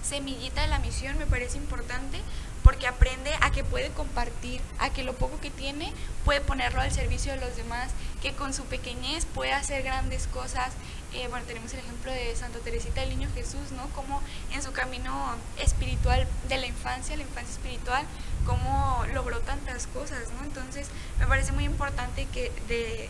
[0.03, 2.21] semillita de la misión me parece importante
[2.63, 5.93] porque aprende a que puede compartir, a que lo poco que tiene
[6.25, 7.91] puede ponerlo al servicio de los demás,
[8.23, 10.73] que con su pequeñez puede hacer grandes cosas.
[11.15, 13.89] Eh, bueno, tenemos el ejemplo de Santa Teresita del Niño Jesús, ¿no?
[13.91, 14.23] Como
[14.53, 18.05] en su camino espiritual de la infancia, la infancia espiritual,
[18.47, 20.45] cómo logró tantas cosas, ¿no?
[20.45, 20.89] Entonces,
[21.19, 23.09] me parece muy importante que, de,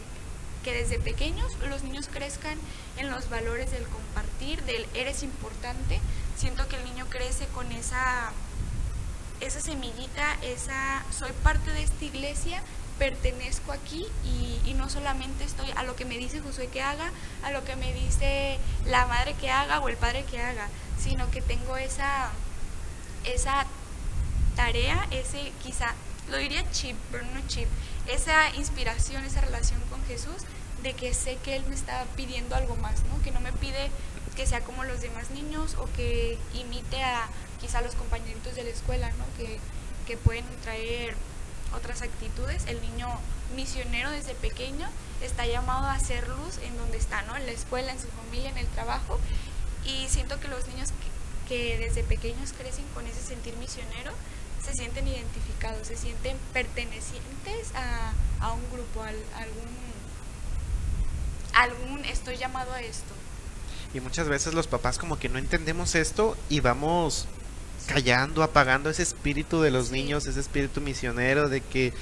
[0.62, 2.56] que desde pequeños los niños crezcan
[2.96, 6.00] en los valores del compartir, del eres importante.
[6.40, 8.32] Siento que el niño crece con esa
[9.40, 12.62] esa semillita, esa soy parte de esta iglesia,
[12.98, 17.12] pertenezco aquí y, no solamente estoy a lo que me dice Josué que haga,
[17.42, 20.68] a lo que me dice la madre que haga o el padre que haga,
[20.98, 22.30] sino que tengo esa,
[23.24, 23.66] esa
[24.56, 25.92] tarea, ese quizá,
[26.30, 27.68] lo diría chip, pero no chip,
[28.06, 30.46] esa inspiración, esa relación con Jesús
[30.82, 33.22] de que sé que Él me está pidiendo algo más, ¿no?
[33.22, 33.90] que no me pide
[34.36, 37.28] que sea como los demás niños o que imite a
[37.60, 39.24] quizá los compañeritos de la escuela, ¿no?
[39.36, 39.58] que,
[40.06, 41.14] que pueden traer
[41.74, 42.64] otras actitudes.
[42.66, 43.08] El niño
[43.54, 44.88] misionero desde pequeño
[45.22, 47.36] está llamado a hacer luz en donde está, ¿no?
[47.36, 49.18] En la escuela, en su familia, en el trabajo.
[49.84, 50.90] Y siento que los niños
[51.48, 54.12] que, desde pequeños crecen con ese sentir misionero
[54.64, 59.70] se sienten identificados, se sienten pertenecientes a, a un grupo, a algún,
[61.54, 63.14] algún estoy llamado a esto.
[63.92, 67.26] Y muchas veces los papás como que no entendemos esto y vamos
[67.86, 71.92] callando, apagando ese espíritu de los niños, ese espíritu misionero de que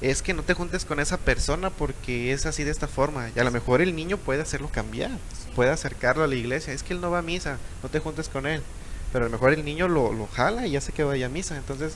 [0.00, 3.30] es que no te juntes con esa persona porque es así de esta forma.
[3.34, 5.10] Y a lo mejor el niño puede hacerlo cambiar,
[5.54, 6.72] puede acercarlo a la iglesia.
[6.72, 8.62] Es que él no va a misa, no te juntes con él.
[9.12, 11.30] Pero a lo mejor el niño lo, lo jala y ya sé que vaya a
[11.30, 11.56] misa.
[11.56, 11.94] Entonces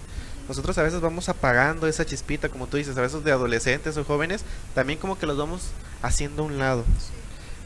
[0.48, 4.04] nosotros a veces vamos apagando esa chispita, como tú dices, a veces de adolescentes o
[4.04, 4.44] jóvenes,
[4.74, 5.62] también como que los vamos
[6.00, 6.84] haciendo a un lado.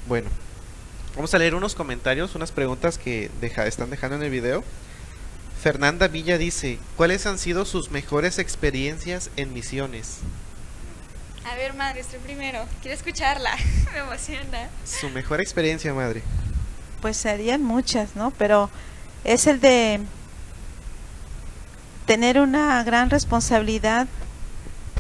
[0.09, 0.29] Bueno,
[1.15, 4.65] vamos a leer unos comentarios, unas preguntas que deja, están dejando en el video.
[5.63, 10.19] Fernanda Villa dice, ¿cuáles han sido sus mejores experiencias en misiones?
[11.45, 12.65] A ver, madre, estoy primero.
[12.81, 13.51] Quiero escucharla.
[13.93, 14.69] Me emociona.
[14.85, 16.23] Su mejor experiencia, madre.
[17.01, 18.31] Pues serían muchas, ¿no?
[18.33, 18.71] Pero
[19.25, 20.01] es el de
[22.07, 24.07] tener una gran responsabilidad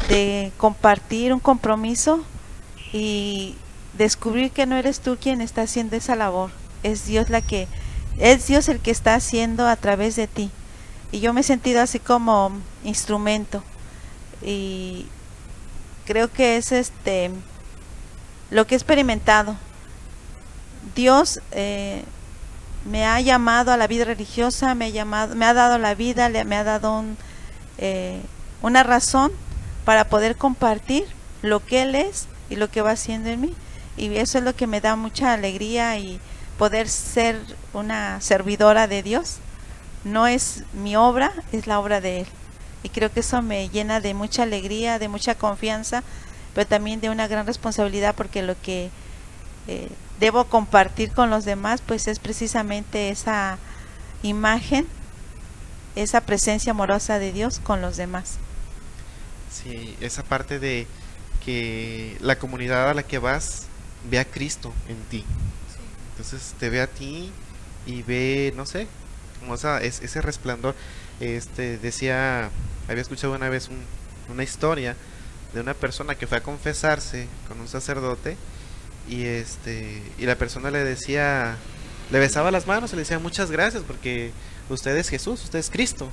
[0.09, 2.25] de compartir un compromiso
[2.93, 3.57] y
[3.95, 6.51] descubrir que no eres tú quien está haciendo esa labor.
[6.82, 7.68] Es Dios la que
[8.18, 10.51] es Dios el que está haciendo a través de ti.
[11.11, 12.53] Y yo me he sentido así como
[12.84, 13.62] instrumento.
[14.43, 15.07] Y
[16.07, 17.30] creo que es este
[18.51, 19.57] lo que he experimentado.
[20.95, 22.05] Dios eh,
[22.84, 26.28] me ha llamado a la vida religiosa, me ha, llamado, me ha dado la vida,
[26.28, 27.05] me ha dado
[27.78, 28.20] eh,
[28.61, 29.32] una razón
[29.84, 31.05] para poder compartir
[31.40, 33.55] lo que Él es y lo que va haciendo en mí.
[34.03, 36.20] Y eso es lo que me da mucha alegría y,
[36.59, 37.40] poder ser
[37.72, 39.38] una servidora de Dios.
[40.05, 42.26] No es mi obra, es la obra de Él.
[42.82, 46.03] Y creo que eso me llena de mucha alegría, de mucha confianza,
[46.55, 48.90] pero también de una gran responsabilidad porque lo que
[49.68, 49.88] eh,
[50.20, 53.59] debo compartir con los demás pues es precisamente esa
[54.22, 54.86] imagen,
[55.96, 58.36] esa presencia amorosa de Dios con los demás.
[59.50, 60.86] Sí, esa parte de
[61.44, 63.66] que la comunidad a la que vas
[64.11, 65.24] ve a Cristo en ti.
[66.11, 67.30] Entonces te ve a ti
[67.86, 68.86] y ve, no sé,
[69.40, 70.74] como esa, es, ese resplandor.
[71.20, 72.50] Este decía,
[72.88, 73.68] había escuchado una vez
[74.28, 74.96] una historia
[75.55, 78.36] de una persona que fue a confesarse con un sacerdote
[79.09, 81.57] y este y la persona le decía,
[82.11, 84.32] le besaba las manos y le decía muchas gracias porque
[84.68, 86.09] usted es Jesús, usted es Cristo.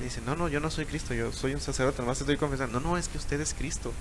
[0.00, 2.80] Y dice, no, no, yo no soy Cristo, yo soy un sacerdote, nomás estoy confesando.
[2.80, 3.92] No, no, es que usted es Cristo.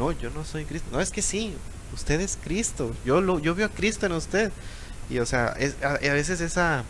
[0.00, 0.88] No, yo no soy Cristo.
[0.90, 1.54] No, es que sí,
[1.92, 2.96] usted es Cristo.
[3.04, 4.50] Yo lo, yo veo a Cristo en usted.
[5.10, 6.84] Y o sea, es, a, a veces esa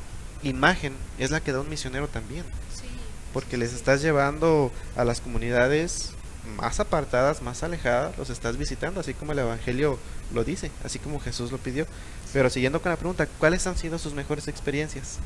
[0.45, 2.45] imagen es la que da un misionero también.
[2.73, 2.87] Sí.
[3.33, 6.13] Porque les estás llevando a las comunidades
[6.57, 9.99] más apartadas, más alejadas, los estás visitando, así como el Evangelio
[10.33, 11.89] lo dice, así como Jesús lo pidió.
[12.33, 15.17] Pero siguiendo con la pregunta, ¿cuáles han sido sus mejores experiencias?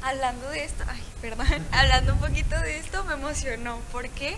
[0.00, 4.36] Hablando de esto, ay, perdón, hablando un poquito de esto me emocionó, porque,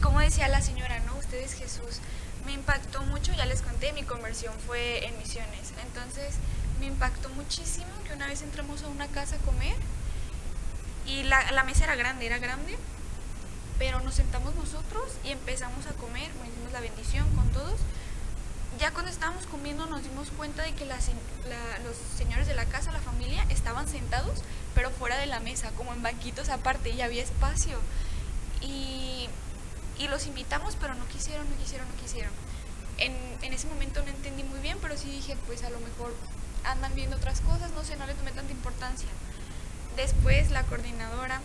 [0.00, 1.14] como decía la señora, ¿no?
[1.18, 2.00] Usted es Jesús.
[2.48, 5.74] Me impactó mucho, ya les conté, mi conversión fue en misiones.
[5.84, 6.36] Entonces,
[6.80, 9.76] me impactó muchísimo que una vez entramos a una casa a comer
[11.04, 12.78] y la, la mesa era grande, era grande,
[13.78, 17.78] pero nos sentamos nosotros y empezamos a comer, hicimos la bendición con todos.
[18.80, 21.04] Ya cuando estábamos comiendo nos dimos cuenta de que los
[22.16, 24.42] señores de la casa, la familia, estaban sentados,
[24.74, 27.78] pero fuera de la mesa, como en banquitos aparte, y había espacio.
[28.62, 29.28] Y,
[29.98, 32.32] y los invitamos, pero no quisieron, no quisieron, no quisieron.
[32.98, 36.14] En, en ese momento no entendí muy bien, pero sí dije, pues a lo mejor
[36.64, 39.08] andan viendo otras cosas, no sé, no le tomé tanta importancia.
[39.96, 41.40] Después la coordinadora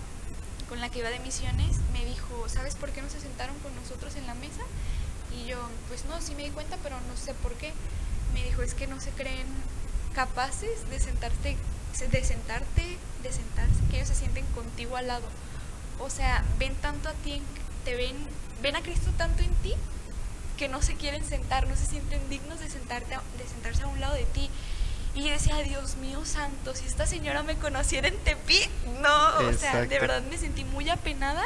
[0.70, 3.76] con la que iba de misiones me dijo, ¿sabes por qué no se sentaron con
[3.76, 4.62] nosotros en la mesa?
[5.36, 7.74] Y yo, pues no, sí me di cuenta, pero no sé por qué.
[8.34, 9.48] Me dijo, es que no se creen
[10.14, 11.58] capaces de sentarte,
[12.12, 15.26] de sentarte, de sentarse, que ellos se sienten contigo al lado.
[16.00, 18.16] O sea, ven tanto a ti, en- te ven,
[18.62, 19.74] ven a Cristo tanto en ti
[20.58, 24.00] que no se quieren sentar, no se sienten dignos de sentarte, de sentarse a un
[24.00, 24.50] lado de ti.
[25.16, 28.60] Y yo decía, Dios mío santo, si esta señora me conociera en Tepi,
[29.02, 29.90] no, o sea, de Exacto.
[29.90, 31.44] verdad me sentí muy apenada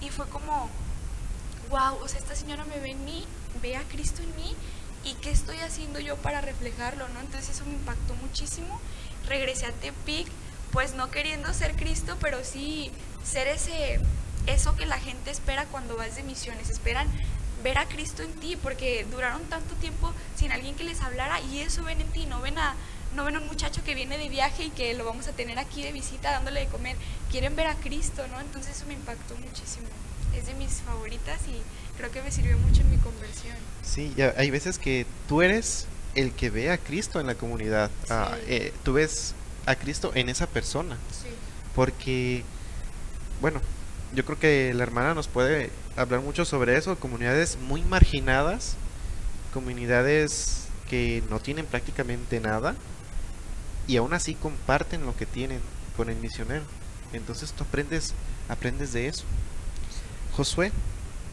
[0.00, 0.70] y fue como,
[1.68, 3.26] wow, o sea, esta señora me ve en mí,
[3.60, 4.54] ve a Cristo en mí
[5.04, 7.20] y qué estoy haciendo yo para reflejarlo, ¿no?
[7.20, 8.80] Entonces eso me impactó muchísimo.
[9.28, 10.26] Regresé a Tepic,
[10.72, 12.90] pues no queriendo ser Cristo, pero sí
[13.24, 14.00] ser ese
[14.46, 17.08] eso que la gente espera cuando vas de misiones, esperan
[17.62, 21.60] ver a Cristo en ti, porque duraron tanto tiempo sin alguien que les hablara y
[21.60, 22.74] eso ven en ti, no ven a
[23.14, 25.58] no ven a un muchacho que viene de viaje y que lo vamos a tener
[25.58, 26.96] aquí de visita dándole de comer,
[27.30, 28.40] quieren ver a Cristo, ¿no?
[28.40, 29.86] Entonces eso me impactó muchísimo.
[30.36, 31.62] Es de mis favoritas y
[31.96, 33.56] creo que me sirvió mucho en mi conversión.
[33.82, 37.90] Sí, ya hay veces que tú eres el que ve a Cristo en la comunidad.
[38.10, 39.34] Ah, eh, tú ves
[39.64, 40.96] a Cristo en esa persona.
[41.10, 41.28] Sí.
[41.74, 42.44] Porque,
[43.40, 43.60] bueno,
[44.16, 46.98] yo creo que la hermana nos puede hablar mucho sobre eso.
[46.98, 48.76] Comunidades muy marginadas,
[49.54, 52.74] comunidades que no tienen prácticamente nada
[53.86, 55.60] y aún así comparten lo que tienen
[55.96, 56.64] con el misionero.
[57.12, 58.14] Entonces tú aprendes,
[58.48, 59.24] aprendes de eso.
[60.32, 60.72] Josué,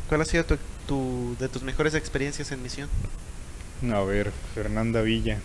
[0.10, 0.58] ¿cuál ha sido tu,
[0.88, 2.90] tu- de tus mejores experiencias en misión?
[3.92, 5.40] A ver, Fernanda Villa,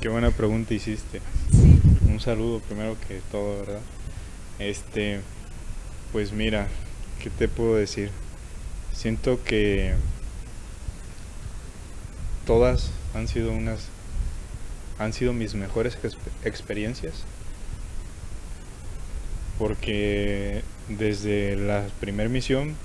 [0.00, 1.22] qué buena pregunta hiciste.
[1.50, 1.80] Sí.
[2.08, 3.80] Un saludo primero que todo, ¿verdad?
[4.58, 5.20] Este,
[6.12, 6.68] pues mira,
[7.22, 8.10] ¿qué te puedo decir?
[8.92, 9.94] Siento que
[12.46, 13.88] todas han sido unas,
[14.98, 17.24] han sido mis mejores exp- experiencias.
[19.58, 22.76] Porque desde la primer misión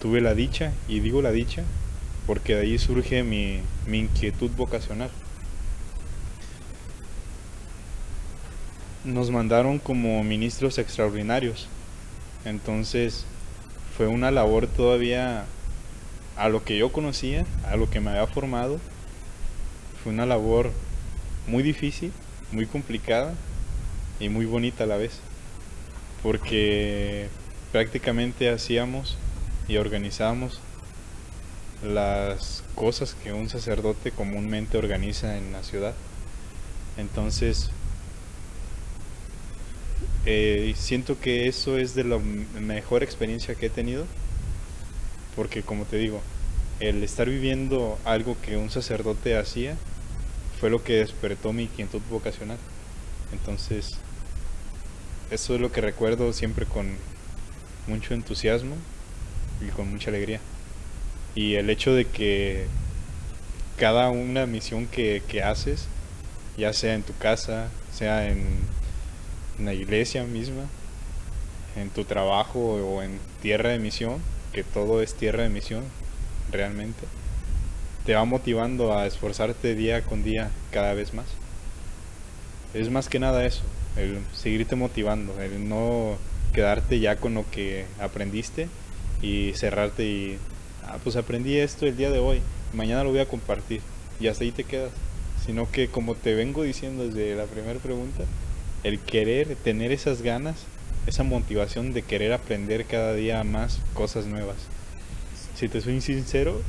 [0.00, 1.64] tuve la dicha, y digo la dicha,
[2.26, 5.10] porque de ahí surge mi, mi inquietud vocacional.
[9.04, 11.68] Nos mandaron como ministros extraordinarios.
[12.44, 13.24] Entonces
[13.96, 15.44] fue una labor todavía
[16.36, 18.78] a lo que yo conocía, a lo que me había formado.
[20.02, 20.72] Fue una labor
[21.46, 22.12] muy difícil,
[22.52, 23.34] muy complicada
[24.18, 25.20] y muy bonita a la vez.
[26.22, 27.28] Porque
[27.72, 29.16] prácticamente hacíamos
[29.68, 30.60] y organizábamos
[31.82, 35.94] las cosas que un sacerdote comúnmente organiza en la ciudad.
[36.96, 37.70] Entonces,
[40.26, 42.18] eh, siento que eso es de la
[42.60, 44.06] mejor experiencia que he tenido,
[45.34, 46.20] porque como te digo,
[46.80, 49.76] el estar viviendo algo que un sacerdote hacía
[50.60, 52.58] fue lo que despertó mi inquietud vocacional.
[53.32, 53.92] Entonces,
[55.30, 56.88] eso es lo que recuerdo siempre con
[57.86, 58.76] mucho entusiasmo
[59.60, 60.40] y con mucha alegría.
[61.34, 62.66] Y el hecho de que
[63.78, 65.86] cada una misión que, que haces,
[66.58, 68.44] ya sea en tu casa, sea en,
[69.60, 70.62] en la iglesia misma,
[71.76, 74.16] en tu trabajo o en tierra de misión,
[74.52, 75.84] que todo es tierra de misión
[76.50, 77.02] realmente,
[78.04, 81.26] te va motivando a esforzarte día con día cada vez más.
[82.72, 83.62] Es más que nada eso,
[83.96, 86.16] el seguirte motivando, el no
[86.54, 88.68] quedarte ya con lo que aprendiste
[89.22, 90.38] y cerrarte y,
[90.86, 92.40] ah, pues aprendí esto el día de hoy,
[92.72, 93.82] mañana lo voy a compartir.
[94.18, 94.90] y hasta ahí te quedas.
[95.46, 98.24] Sino que como te vengo diciendo desde la primera pregunta,
[98.82, 100.56] el querer, tener esas ganas,
[101.06, 104.56] esa motivación de querer aprender cada día más cosas nuevas.
[105.56, 106.60] Si te soy sincero,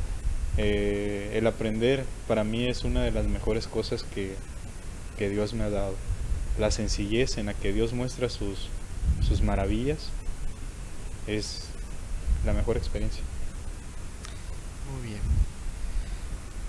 [0.58, 4.36] eh, el aprender para mí es una de las mejores cosas que,
[5.18, 5.96] que Dios me ha dado.
[6.60, 8.68] La sencillez en la que Dios muestra sus,
[9.26, 10.10] sus maravillas
[11.28, 11.64] es
[12.46, 13.24] la mejor experiencia.
[14.94, 15.22] Muy bien.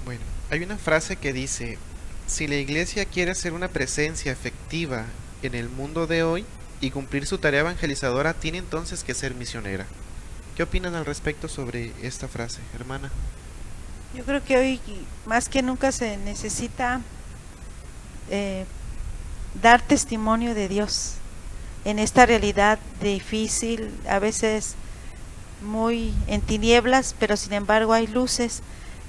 [0.04, 1.78] Bueno, hay una frase que dice,
[2.26, 5.06] si la iglesia quiere ser una presencia efectiva
[5.42, 6.44] en el mundo de hoy
[6.80, 9.86] y cumplir su tarea evangelizadora, tiene entonces que ser misionera.
[10.56, 13.10] ¿Qué opinan al respecto sobre esta frase, hermana?
[14.14, 14.80] Yo creo que hoy
[15.24, 17.00] más que nunca se necesita
[18.30, 18.66] eh,
[19.62, 21.14] dar testimonio de Dios
[21.84, 24.74] en esta realidad difícil, a veces
[25.62, 28.62] muy en tinieblas, pero sin embargo hay luces.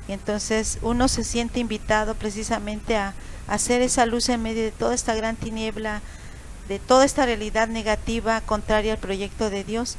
[0.08, 3.14] Y entonces uno se siente invitado precisamente a,
[3.48, 6.02] hacer esa luz en medio de toda esta gran tiniebla,
[6.68, 9.98] de toda esta realidad negativa contraria al proyecto de Dios.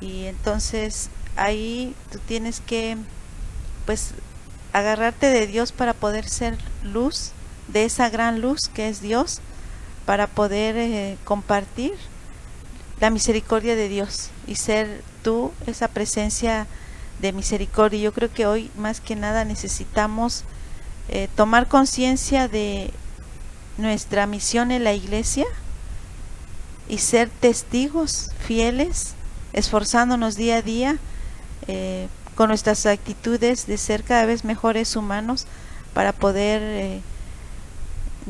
[0.00, 2.96] Y entonces ahí tú tienes que
[3.86, 4.12] pues
[4.72, 7.32] agarrarte de Dios para poder ser luz,
[7.68, 9.40] de esa gran luz que es Dios,
[10.04, 11.94] para poder eh, compartir
[13.00, 16.66] la misericordia de Dios y ser tú esa presencia
[17.20, 18.00] de misericordia.
[18.00, 20.44] Yo creo que hoy más que nada necesitamos
[21.08, 22.92] eh, tomar conciencia de
[23.78, 25.46] nuestra misión en la iglesia
[26.88, 29.14] y ser testigos fieles,
[29.52, 30.98] esforzándonos día a día
[31.66, 35.46] eh, con nuestras actitudes de ser cada vez mejores humanos
[35.92, 37.00] para poder eh,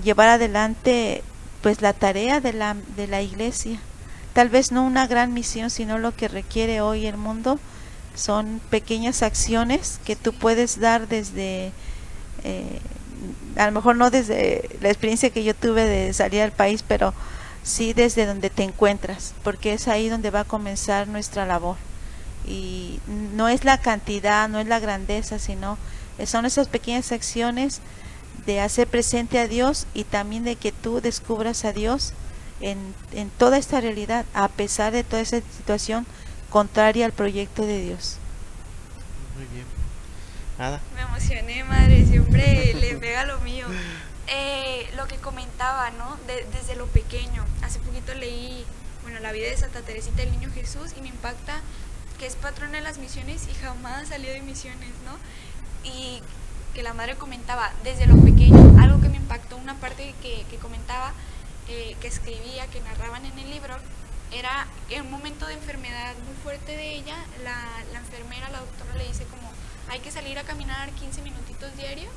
[0.03, 1.23] llevar adelante
[1.63, 3.81] pues la tarea de la, de la iglesia.
[4.35, 7.59] Tal vez no una gran misión, sino lo que requiere hoy el mundo
[8.15, 11.73] son pequeñas acciones que tú puedes dar desde,
[12.45, 12.81] eh,
[13.57, 17.15] a lo mejor no desde la experiencia que yo tuve de salir al país, pero
[17.65, 21.77] sí desde donde te encuentras, porque es ahí donde va a comenzar nuestra labor.
[22.47, 23.01] Y
[23.35, 25.79] no es la cantidad, no es la grandeza, sino
[26.27, 27.81] son esas pequeñas acciones
[28.47, 32.13] de hacer presente a Dios y también de que tú descubras a Dios
[32.61, 32.79] en,
[33.13, 36.07] en toda esta realidad, a pesar de toda esa situación
[36.51, 38.19] contraria al proyecto de Dios.
[39.37, 39.65] Muy bien.
[40.59, 40.81] Nada.
[40.95, 43.67] Me emocioné, madre, siempre le pega lo mío.
[44.29, 46.17] Eh, lo que comentaba, ¿no?
[46.27, 47.45] desde lo pequeño.
[47.63, 48.65] Hace poquito leí,
[49.03, 51.61] bueno, la vida de Santa Teresita del Niño Jesús y me impacta
[52.19, 55.19] que es patrona de las misiones y jamás salió de misiones, ¿no?
[55.89, 56.23] Y
[56.73, 60.57] que la madre comentaba desde lo pequeño, algo que me impactó, una parte que, que
[60.57, 61.13] comentaba,
[61.69, 63.77] eh, que escribía, que narraban en el libro,
[64.33, 67.57] era en un momento de enfermedad muy fuerte de ella, la,
[67.93, 69.53] la enfermera, la doctora le dice como
[69.89, 72.11] hay que salir a caminar 15 minutitos diarios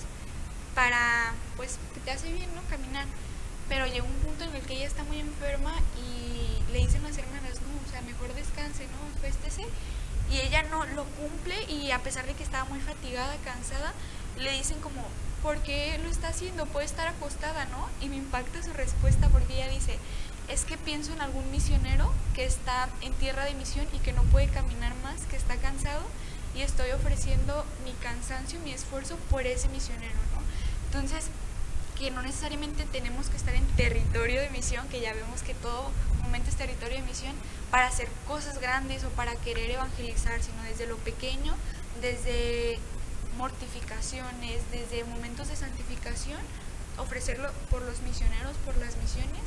[0.77, 2.61] para, pues, que te hace bien, ¿no?
[2.69, 3.05] Caminar.
[3.67, 7.17] Pero llegó un punto en el que ella está muy enferma y le dicen las
[7.17, 9.19] hermanas, no, o sea, mejor descanse, ¿no?
[9.19, 9.65] Féstese.
[10.29, 13.91] Y ella no lo cumple y a pesar de que estaba muy fatigada, cansada,
[14.37, 15.01] le dicen como,
[15.41, 16.67] ¿por qué lo está haciendo?
[16.67, 17.89] Puede estar acostada, ¿no?
[17.99, 19.97] Y me impacta su respuesta porque ella dice,
[20.47, 24.21] es que pienso en algún misionero que está en tierra de misión y que no
[24.25, 26.03] puede caminar más, que está cansado
[26.55, 30.36] y estoy ofreciendo mi cansancio, mi esfuerzo por ese misionero, ¿no?
[30.97, 31.29] Entonces,
[31.99, 35.91] que no necesariamente tenemos que estar en territorio de misión, que ya vemos que todo
[36.23, 37.35] momento es territorio de misión,
[37.69, 41.53] para hacer cosas grandes o para querer evangelizar, sino desde lo pequeño,
[42.01, 42.79] desde
[43.37, 46.39] mortificaciones, desde momentos de santificación,
[46.97, 49.43] ofrecerlo por los misioneros, por las misiones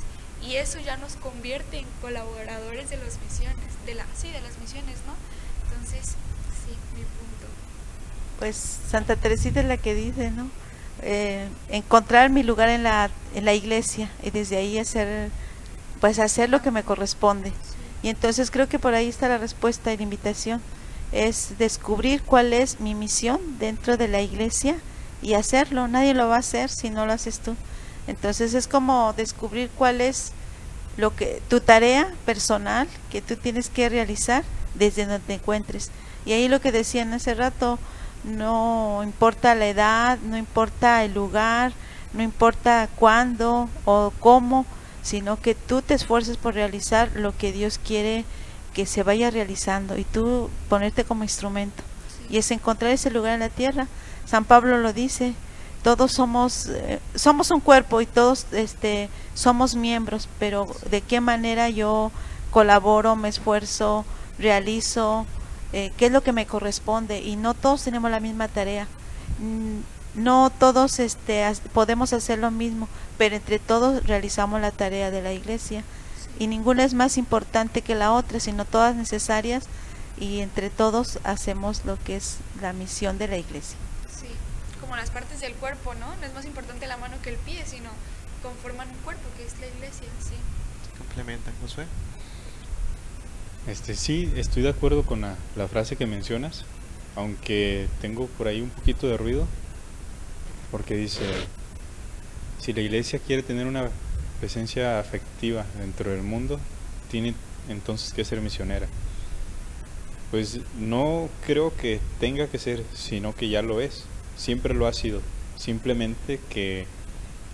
[0.46, 4.56] y eso ya nos convierte en colaboradores de las misiones, de la, sí, de las
[4.58, 5.14] misiones, ¿no?
[5.68, 6.14] Entonces,
[6.64, 7.48] sí, mi punto.
[8.38, 8.56] Pues
[8.88, 10.48] Santa Teresita es la que dice, ¿no?
[11.02, 15.30] Eh, encontrar mi lugar en la, en la iglesia y desde ahí hacer,
[16.00, 17.52] pues hacer lo que me corresponde.
[18.02, 20.60] Y entonces creo que por ahí está la respuesta y la invitación,
[21.12, 24.76] es descubrir cuál es mi misión dentro de la iglesia
[25.22, 25.88] y hacerlo.
[25.88, 27.56] Nadie lo va a hacer si no lo haces tú.
[28.06, 30.32] Entonces es como descubrir cuál es
[30.96, 34.44] lo que tu tarea personal que tú tienes que realizar
[34.74, 35.90] desde donde te encuentres.
[36.24, 37.78] Y ahí lo que decían hace rato,
[38.24, 41.72] no importa la edad, no importa el lugar,
[42.12, 44.66] no importa cuándo o cómo,
[45.02, 48.24] sino que tú te esfuerces por realizar lo que Dios quiere
[48.74, 51.82] que se vaya realizando y tú ponerte como instrumento.
[52.28, 53.88] Y es encontrar ese lugar en la tierra.
[54.26, 55.34] San Pablo lo dice,
[55.82, 61.70] todos somos eh, somos un cuerpo y todos este somos miembros pero de qué manera
[61.70, 62.12] yo
[62.50, 64.04] colaboro me esfuerzo
[64.38, 65.26] realizo
[65.72, 68.86] eh, qué es lo que me corresponde y no todos tenemos la misma tarea
[69.38, 69.80] mm,
[70.14, 75.32] no todos este, podemos hacer lo mismo, pero entre todos realizamos la tarea de la
[75.32, 75.84] iglesia
[76.38, 79.64] y ninguna es más importante que la otra, sino todas necesarias
[80.18, 83.76] y entre todos hacemos lo que es la misión de la iglesia.
[84.08, 84.28] Sí,
[84.80, 86.16] como las partes del cuerpo, ¿no?
[86.16, 87.90] No es más importante la mano que el pie, sino
[88.42, 90.34] conforman un cuerpo, que es la iglesia, sí.
[90.98, 91.86] Complementan, Josué.
[93.66, 95.36] Este, sí, estoy de acuerdo con la,
[95.68, 96.64] frase que mencionas,
[97.14, 99.46] aunque tengo por ahí un poquito de ruido,
[100.70, 101.20] porque dice,
[102.58, 103.90] si la iglesia quiere tener una
[104.40, 106.58] presencia afectiva dentro del mundo,
[107.10, 107.34] tiene
[107.68, 108.86] entonces que ser misionera.
[110.30, 114.04] Pues no creo que tenga que ser, sino que ya lo es.
[114.36, 115.20] Siempre lo ha sido.
[115.56, 116.86] Simplemente que,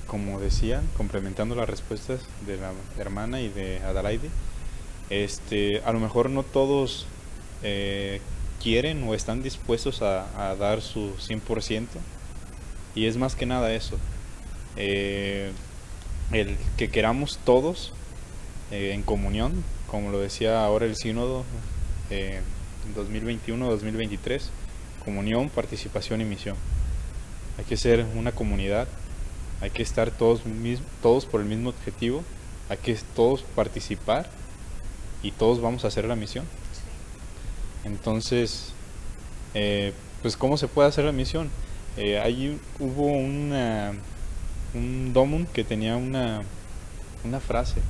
[0.07, 4.29] como decían, complementando las respuestas de la hermana y de Adelaide,
[5.11, 7.07] este, a lo mejor no todos
[7.63, 8.21] eh,
[8.63, 11.87] quieren o están dispuestos a, dar su 100%.
[12.95, 13.99] Y es más que nada eso.
[14.77, 15.53] Eh,
[16.33, 17.93] el que queramos todos
[18.71, 21.45] eh, en comunión, como lo decía ahora el sínodo
[22.11, 22.41] eh,
[22.97, 24.43] 2021-2023,
[25.05, 26.57] comunión, participación y misión.
[27.59, 28.89] Hay que ser una comunidad,
[29.61, 30.43] hay que estar todos,
[31.01, 32.25] todos por el mismo objetivo,
[32.69, 34.29] hay que todos participar
[35.27, 36.45] y todos vamos a hacer la misión.
[37.85, 38.73] Entonces,
[39.55, 41.51] eh, pues ¿cómo se puede hacer la misión?
[41.97, 43.53] Eh, ahí hubo un
[45.13, 46.43] domum que tenía una,
[47.25, 47.81] una frase.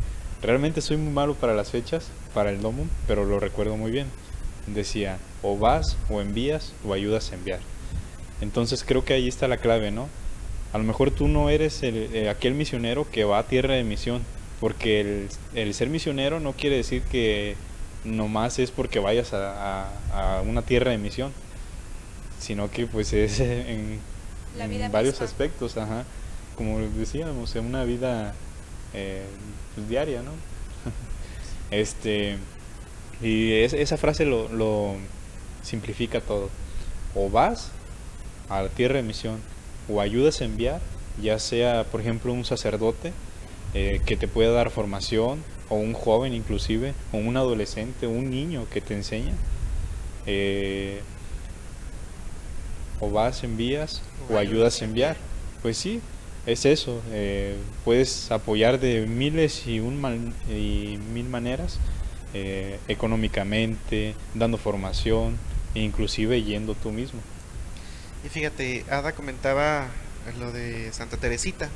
[0.43, 4.07] Realmente soy muy malo para las fechas, para el domum, pero lo recuerdo muy bien.
[4.67, 7.61] Decía, o vas, o envías, o ayudas a enviar.
[8.41, 10.09] Entonces creo que ahí está la clave, ¿no?
[10.73, 13.85] A lo mejor tú no eres el, eh, aquel misionero que va a tierra de
[13.85, 14.23] misión,
[14.61, 17.57] porque el, el, ser misionero no quiere decir que
[18.05, 21.33] nomás es porque vayas a, a, a una tierra de misión,
[22.39, 24.01] sino que pues es en,
[24.59, 26.05] en varios aspectos, ajá
[26.57, 28.35] como decíamos, en una vida
[28.95, 29.25] eh,
[29.75, 30.33] pues, diaria, ¿no?
[31.71, 32.39] este,
[33.23, 34.95] y esa frase lo, lo,
[35.63, 36.49] simplifica todo.
[37.15, 37.71] O vas
[38.49, 39.39] a la tierra de misión,
[39.89, 40.81] o ayudas a enviar,
[41.23, 43.13] ya sea, por ejemplo, un sacerdote
[43.79, 48.31] eh, que te pueda dar formación, o un joven inclusive, o un adolescente, o un
[48.31, 49.35] niño que te enseña.
[50.25, 51.03] Eh,
[53.01, 54.01] o vas, envías,
[54.31, 55.19] o ayudas a enviar.
[55.61, 56.01] Pues sí,
[56.47, 57.55] es eso, eh,
[57.85, 61.79] puedes apoyar de miles y, un y mil maneras,
[62.33, 65.37] eh, económicamente, dando formación,
[65.75, 67.21] e inclusive yendo tú mismo.
[68.25, 69.89] Y fíjate, Ada comentaba
[70.39, 71.69] lo de Santa Teresita,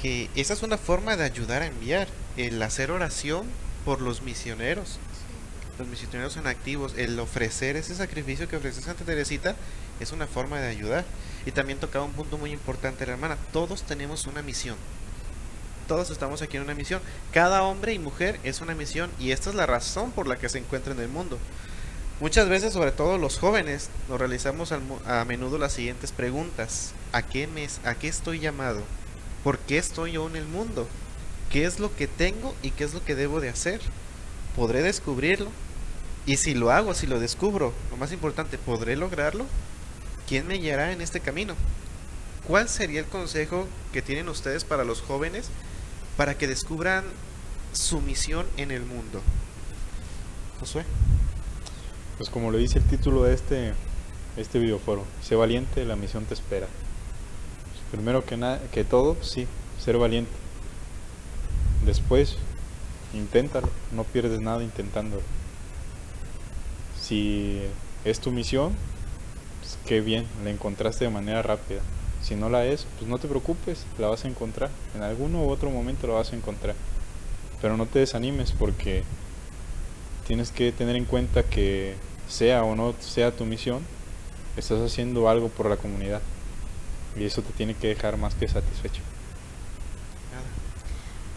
[0.00, 3.46] que esa es una forma de ayudar a enviar, el hacer oración
[3.84, 4.98] por los misioneros,
[5.80, 9.56] los misioneros son activos, el ofrecer ese sacrificio que ofrece Santa Teresita
[9.98, 11.04] es una forma de ayudar.
[11.46, 13.38] Y también tocaba un punto muy importante la hermana.
[13.52, 14.76] Todos tenemos una misión.
[15.88, 17.00] Todos estamos aquí en una misión.
[17.32, 20.50] Cada hombre y mujer es una misión y esta es la razón por la que
[20.50, 21.38] se encuentra en el mundo.
[22.20, 26.92] Muchas veces, sobre todo los jóvenes, nos realizamos a menudo las siguientes preguntas.
[27.12, 28.82] ¿A qué, me, ¿A qué estoy llamado?
[29.44, 30.86] ¿Por qué estoy yo en el mundo?
[31.50, 33.80] ¿Qué es lo que tengo y qué es lo que debo de hacer?
[34.56, 35.50] ¿Podré descubrirlo?
[36.26, 39.46] Y si lo hago, si lo descubro, lo más importante, ¿podré lograrlo?
[40.30, 41.56] ¿quién me guiará en este camino?
[42.46, 45.48] ¿Cuál sería el consejo que tienen ustedes para los jóvenes
[46.16, 47.04] para que descubran
[47.72, 49.20] su misión en el mundo?
[50.60, 50.84] Josué.
[52.16, 53.72] Pues como lo dice el título de este,
[54.36, 56.68] este videoforo, sé valiente, la misión te espera.
[57.90, 58.38] Pues primero que,
[58.70, 59.46] que todo, sí,
[59.82, 60.30] ser valiente.
[61.84, 62.36] Después,
[63.14, 65.22] inténtalo, no pierdes nada intentándolo.
[67.00, 67.60] Si
[68.04, 68.74] es tu misión,
[69.86, 71.80] qué bien, la encontraste de manera rápida.
[72.22, 74.70] Si no la es, pues no te preocupes, la vas a encontrar.
[74.94, 76.76] En alguno u otro momento la vas a encontrar.
[77.60, 79.02] Pero no te desanimes porque
[80.26, 81.94] tienes que tener en cuenta que
[82.28, 83.80] sea o no sea tu misión,
[84.56, 86.20] estás haciendo algo por la comunidad.
[87.16, 89.02] Y eso te tiene que dejar más que satisfecho.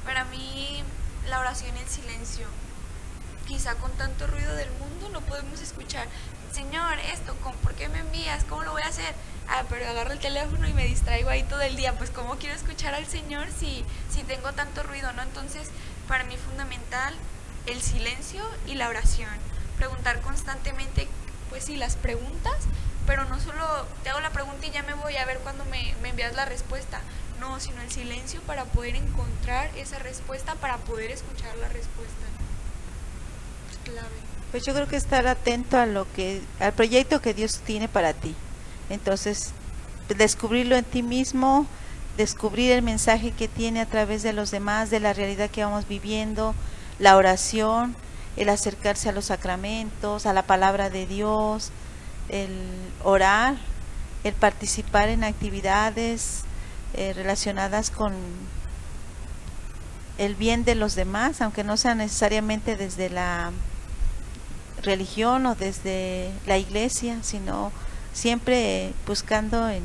[0.05, 0.83] Para mí,
[1.29, 2.45] la oración en silencio.
[3.47, 6.07] Quizá con tanto ruido del mundo no podemos escuchar
[6.53, 8.43] Señor, esto, ¿por qué me envías?
[8.43, 9.15] ¿Cómo lo voy a hacer?
[9.49, 11.97] Ah, pero agarro el teléfono y me distraigo ahí todo el día.
[11.97, 15.23] Pues, ¿cómo quiero escuchar al Señor si, si tengo tanto ruido, no?
[15.23, 15.69] Entonces,
[16.07, 17.15] para mí fundamental
[17.65, 19.31] el silencio y la oración.
[19.77, 21.07] Preguntar constantemente,
[21.49, 22.57] pues sí, las preguntas,
[23.05, 25.95] pero no solo te hago la pregunta y ya me voy a ver cuando me,
[26.01, 27.01] me envías la respuesta.
[27.39, 32.25] No, sino el silencio para poder encontrar esa respuesta, para poder escuchar la respuesta.
[33.71, 34.15] Es clave.
[34.51, 38.13] Pues yo creo que estar atento a lo que al proyecto que Dios tiene para
[38.13, 38.35] ti.
[38.89, 39.51] Entonces,
[40.15, 41.65] descubrirlo en ti mismo,
[42.17, 45.87] descubrir el mensaje que tiene a través de los demás, de la realidad que vamos
[45.87, 46.53] viviendo,
[46.99, 47.95] la oración,
[48.37, 51.71] el acercarse a los sacramentos, a la palabra de Dios,
[52.29, 52.51] el
[53.03, 53.55] orar,
[54.23, 56.43] el participar en actividades
[56.93, 58.13] eh, relacionadas con
[60.17, 63.51] el bien de los demás, aunque no sea necesariamente desde la
[64.83, 67.71] religión o desde la iglesia, sino
[68.13, 69.83] siempre buscando en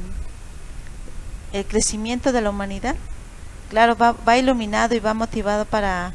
[1.53, 2.97] el crecimiento de la humanidad.
[3.71, 6.13] Claro, va, va iluminado y va motivado para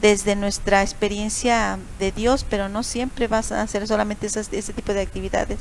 [0.00, 5.02] desde nuestra experiencia de Dios, pero no siempre vas a hacer solamente ese tipo de
[5.02, 5.58] actividades,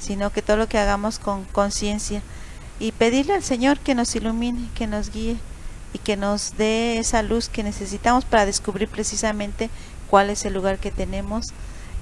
[0.00, 2.22] sino que todo lo que hagamos con conciencia
[2.78, 5.36] y pedirle al Señor que nos ilumine, que nos guíe
[5.92, 9.70] y que nos dé esa luz que necesitamos para descubrir precisamente
[10.10, 11.52] cuál es el lugar que tenemos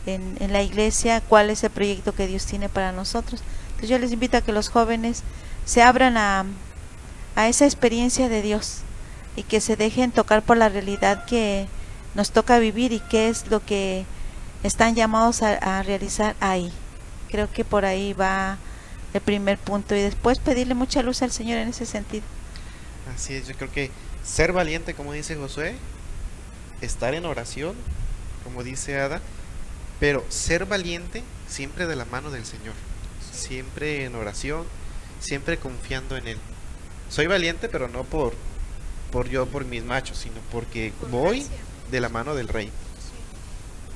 [0.07, 3.43] en, en la iglesia, cuál es el proyecto que Dios tiene para nosotros.
[3.71, 5.23] Entonces yo les invito a que los jóvenes
[5.65, 6.45] se abran a,
[7.37, 8.79] a esa experiencia de Dios
[9.37, 11.67] y que se dejen tocar por la realidad que
[12.15, 14.05] nos toca vivir y qué es lo que
[14.63, 16.73] están llamados a, a, realizar ahí.
[17.31, 18.59] Creo que por ahí va
[19.15, 22.25] el primer punto y después pedirle mucha luz al Señor en ese sentido.
[23.15, 23.91] Así es, yo creo que
[24.25, 25.75] ser valiente, como dice Josué,
[26.81, 27.75] estar en oración,
[28.45, 29.21] como dice Ada,
[29.99, 32.75] pero ser valiente siempre de la mano del Señor,
[33.33, 34.65] siempre en oración,
[35.21, 36.39] siempre confiando en Él.
[37.09, 38.35] Soy valiente, pero no por,
[39.13, 41.47] por yo, por mis machos, sino porque voy
[41.91, 42.71] de la mano del Rey.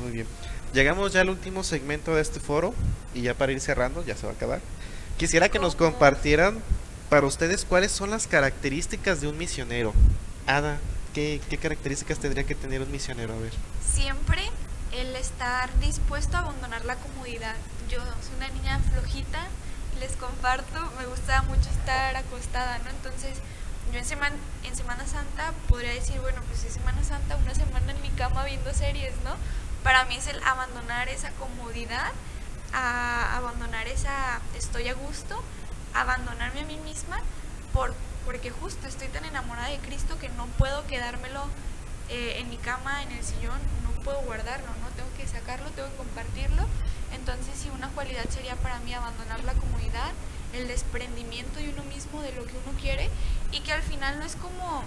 [0.01, 0.27] Muy bien.
[0.73, 2.75] Llegamos ya al último segmento de este foro
[3.15, 4.61] y ya para ir cerrando, ya se va a acabar.
[5.17, 6.59] Quisiera que nos compartieran
[7.09, 9.95] para ustedes cuáles son las características de un misionero.
[10.47, 10.79] Ada,
[11.15, 13.33] ¿qué, qué características tendría que tener un misionero?
[13.33, 13.53] A ver.
[13.81, 14.43] Siempre
[14.93, 17.55] el estar dispuesto a abandonar la comodidad.
[17.89, 19.47] Yo soy una niña flojita,
[19.99, 22.91] les comparto, me gusta mucho estar acostada, ¿no?
[22.91, 23.39] Entonces,
[23.93, 27.93] yo en semana, en semana Santa podría decir, bueno, pues es Semana Santa, una semana
[27.93, 29.35] en mi cama viendo series, ¿no?
[29.83, 32.13] Para mí es el abandonar esa comodidad,
[32.73, 35.41] a abandonar esa estoy a gusto,
[35.95, 37.21] abandonarme a mí misma,
[37.73, 41.47] por, porque justo estoy tan enamorada de Cristo que no puedo quedármelo
[42.09, 44.89] eh, en mi cama, en el sillón, no puedo guardarlo, ¿no?
[44.97, 46.67] Tengo que sacarlo, tengo que compartirlo.
[47.13, 50.13] Entonces, sí, una cualidad sería para mí abandonar la comodidad,
[50.57, 53.11] el desprendimiento de uno mismo, de lo que uno quiere,
[53.53, 54.83] y que al final no es como,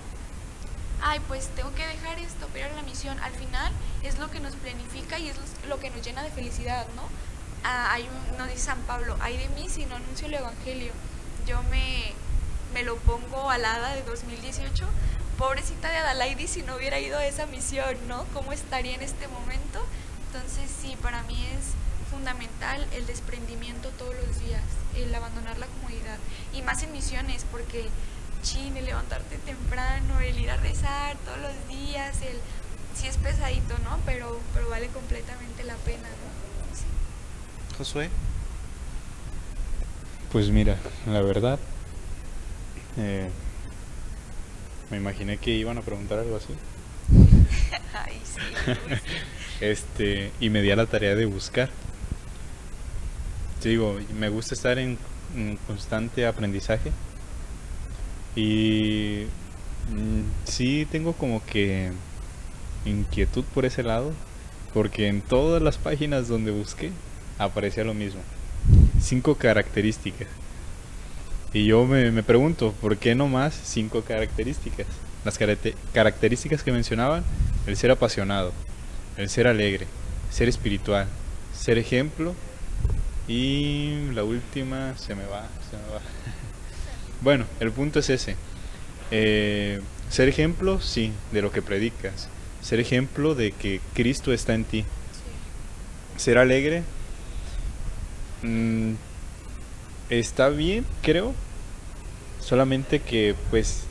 [1.01, 3.19] ay, pues tengo que dejar esto a la misión.
[3.19, 3.71] Al final
[4.03, 7.03] es lo que nos planifica y es lo que nos llena de felicidad, ¿no?
[7.63, 10.91] Ah, hay un, dice San Pablo, ay de mí si no anuncio el Evangelio.
[11.45, 12.13] Yo me,
[12.73, 14.85] me lo pongo al hada de 2018.
[15.37, 18.25] Pobrecita de Adalaidi si no hubiera ido a esa misión, ¿no?
[18.33, 19.85] ¿Cómo estaría en este momento?
[20.27, 21.73] Entonces sí, para mí es
[22.09, 24.63] fundamental el desprendimiento todos los días,
[24.95, 26.17] el abandonar la comodidad.
[26.53, 27.87] Y más en misiones, porque
[28.41, 32.37] chin, el levantarte temprano, el ir a rezar todos los días, el
[32.95, 33.99] sí es pesadito, ¿no?
[34.05, 37.77] Pero, pero vale completamente la pena, ¿no?
[37.77, 38.09] Josué.
[40.31, 41.59] Pues mira, la verdad,
[42.97, 43.29] eh,
[44.91, 46.53] me imaginé que iban a preguntar algo así.
[47.93, 48.41] Ay, sí.
[49.61, 51.69] este, y me di a la tarea de buscar.
[53.63, 54.97] Digo, me gusta estar en,
[55.67, 56.91] constante aprendizaje.
[58.35, 59.25] Y
[59.91, 61.91] mm, sí tengo como que
[62.85, 64.13] inquietud por ese lado,
[64.73, 66.91] porque en todas las páginas donde busqué
[67.37, 68.21] aparecía lo mismo.
[69.01, 70.27] Cinco características.
[71.51, 74.87] Y yo me, me pregunto, ¿por qué no más cinco características?
[75.25, 77.23] Las caracter características que mencionaban,
[77.67, 78.53] el ser apasionado,
[79.17, 79.85] el ser alegre,
[80.31, 81.07] ser espiritual,
[81.53, 82.35] ser ejemplo
[83.29, 86.01] y la última se me va, se me va.
[87.21, 88.35] bueno, el punto es ese.
[89.11, 92.27] Eh, ser ejemplo, sí, de lo que predicas.
[92.61, 94.83] Ser ejemplo de que Cristo está en ti.
[96.17, 96.83] Ser alegre,
[98.41, 98.93] Mm,
[100.09, 101.33] está bien, creo.
[102.41, 103.83] Solamente que, pues,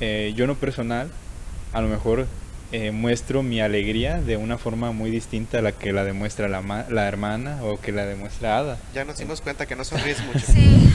[0.00, 1.10] eh, yo no personal,
[1.72, 2.26] a lo mejor
[2.72, 6.60] eh, muestro mi alegría de una forma muy distinta a la que la demuestra la,
[6.62, 8.78] ma- la hermana o que la demuestra Ada.
[8.94, 10.40] Ya nos dimos cuenta que no sonríes mucho.
[10.46, 10.90] Sí.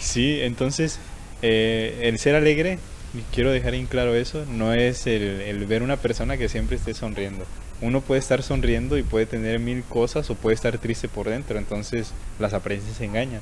[0.00, 0.98] Sí, entonces,
[1.42, 2.78] eh, el ser alegre,
[3.14, 6.76] y quiero dejar en claro eso, no es el, el ver una persona que siempre
[6.76, 7.46] esté sonriendo.
[7.80, 11.58] Uno puede estar sonriendo y puede tener mil cosas o puede estar triste por dentro,
[11.58, 13.40] entonces las apariencias se engañan.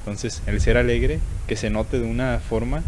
[0.00, 2.82] Entonces, el ser alegre, que se note de una forma,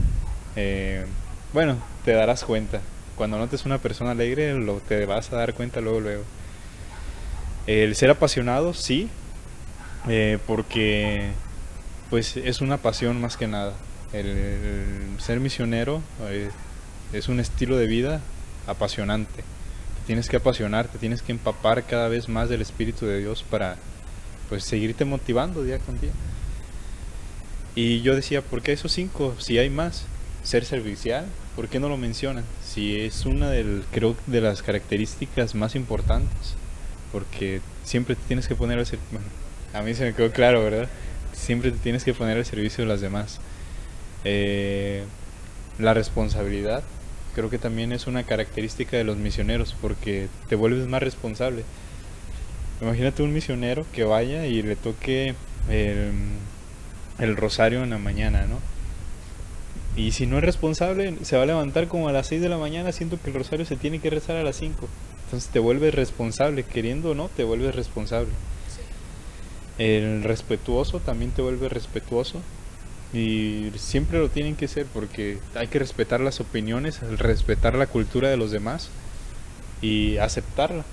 [0.57, 1.05] eh,
[1.53, 2.81] bueno, te darás cuenta.
[3.17, 6.25] Cuando notes una persona alegre, lo, te vas a dar cuenta luego, luego.
[7.67, 9.09] El ser apasionado, sí,
[10.09, 11.31] eh, porque
[12.11, 13.73] pues es una pasión más que nada.
[14.13, 16.51] El, ser misionero eh,
[17.13, 18.21] es un estilo de vida
[18.67, 19.37] apasionante.
[19.37, 23.43] Te tienes que apasionar, te tienes que empapar cada vez más del Espíritu de Dios
[23.43, 23.77] para
[24.49, 26.13] pues seguirte motivando día con día.
[27.75, 29.35] Y yo decía, ¿por qué esos cinco?
[29.39, 30.05] Si hay más,
[30.45, 31.27] ser servicial,
[31.57, 32.45] ¿por qué no lo mencionan?
[32.65, 36.57] Si es una del, creo, de las características más importantes,
[37.13, 39.27] porque siempre te tienes que poner al servicio, bueno,
[39.73, 40.89] a mí se me quedó claro, ¿verdad?
[41.33, 43.41] Siempre te tienes que poner al servicio de las demás.
[44.25, 45.05] Eh,
[45.79, 46.83] la responsabilidad,
[47.35, 51.65] creo que también es una característica de los misioneros, porque te vuelves más responsable.
[52.81, 55.35] Imagínate un misionero que vaya y le toque
[55.69, 56.13] el,
[57.19, 58.59] el rosario en la mañana, ¿no?
[59.97, 62.59] Y si no es responsable, se va a levantar como a las 6 de la
[62.59, 64.89] mañana, siento que el rosario se tiene que rezar a las 5.
[65.27, 68.33] Entonces te vuelves responsable, queriendo o no, te vuelves responsable.
[69.79, 72.41] El respetuoso también te vuelve respetuoso.
[73.13, 78.29] Y siempre lo tienen que ser porque hay que respetar las opiniones, respetar la cultura
[78.29, 78.89] de los demás
[79.81, 80.85] y aceptarla.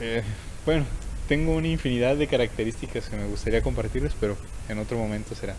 [0.00, 0.22] Eh,
[0.66, 0.84] bueno,
[1.28, 4.36] tengo una infinidad de características que me gustaría compartirles, pero
[4.68, 5.56] en otro momento será.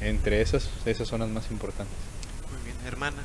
[0.00, 1.96] Entre esas, esas son las más importantes.
[2.52, 3.16] Muy bien, hermana.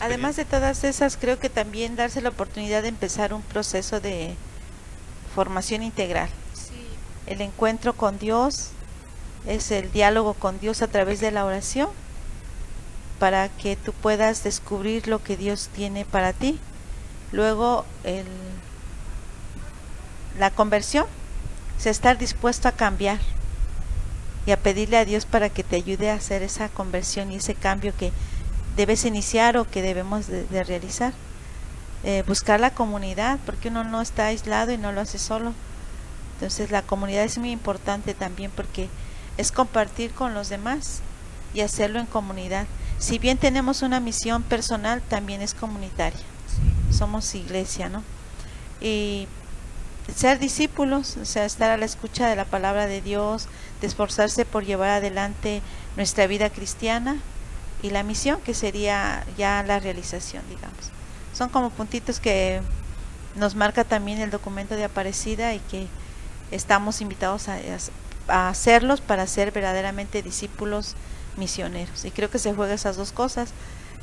[0.00, 4.34] Además de todas esas, creo que también darse la oportunidad de empezar un proceso de
[5.34, 6.28] formación integral.
[6.54, 6.86] Sí,
[7.26, 8.70] El encuentro con Dios
[9.46, 11.88] es el diálogo con Dios a través de la oración
[13.18, 16.58] para que tú puedas descubrir lo que Dios tiene para ti.
[17.32, 18.24] Luego, el,
[20.38, 21.06] la conversión,
[21.78, 23.18] es estar dispuesto a cambiar
[24.50, 27.54] y a pedirle a Dios para que te ayude a hacer esa conversión y ese
[27.54, 28.10] cambio que
[28.76, 31.12] debes iniciar o que debemos de, de realizar.
[32.02, 35.52] Eh, buscar la comunidad, porque uno no está aislado y no lo hace solo.
[36.34, 38.88] Entonces la comunidad es muy importante también porque
[39.36, 41.00] es compartir con los demás
[41.54, 42.66] y hacerlo en comunidad.
[42.98, 46.18] Si bien tenemos una misión personal, también es comunitaria.
[46.18, 46.96] sí.
[46.96, 48.02] Somos iglesia, ¿no?
[48.80, 49.28] Y
[50.14, 53.48] ser discípulos, o sea, estar a la escucha de la palabra de Dios,
[53.80, 55.62] de esforzarse por llevar adelante
[55.96, 57.18] nuestra vida cristiana
[57.82, 60.90] y la misión que sería ya la realización, digamos.
[61.32, 62.60] Son como puntitos que
[63.36, 65.86] nos marca también el documento de Aparecida y que
[66.50, 67.58] estamos invitados a,
[68.48, 70.94] hacerlos para ser verdaderamente discípulos
[71.36, 72.04] misioneros.
[72.04, 73.50] Y creo que se juega esas dos cosas.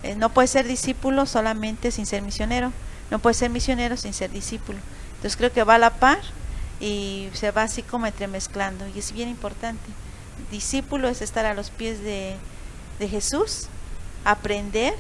[0.04, 2.72] Eh, no puede ser discípulo solamente sin ser misionero,
[3.10, 4.80] no puede ser misionero sin ser discípulo.
[5.18, 6.20] Entonces creo que va a la par
[6.80, 9.90] y se va así como entremezclando y es bien importante.
[10.52, 12.38] Discípulo es estar a los pies de,
[13.00, 13.68] Jesús,
[14.26, 14.94] aprender,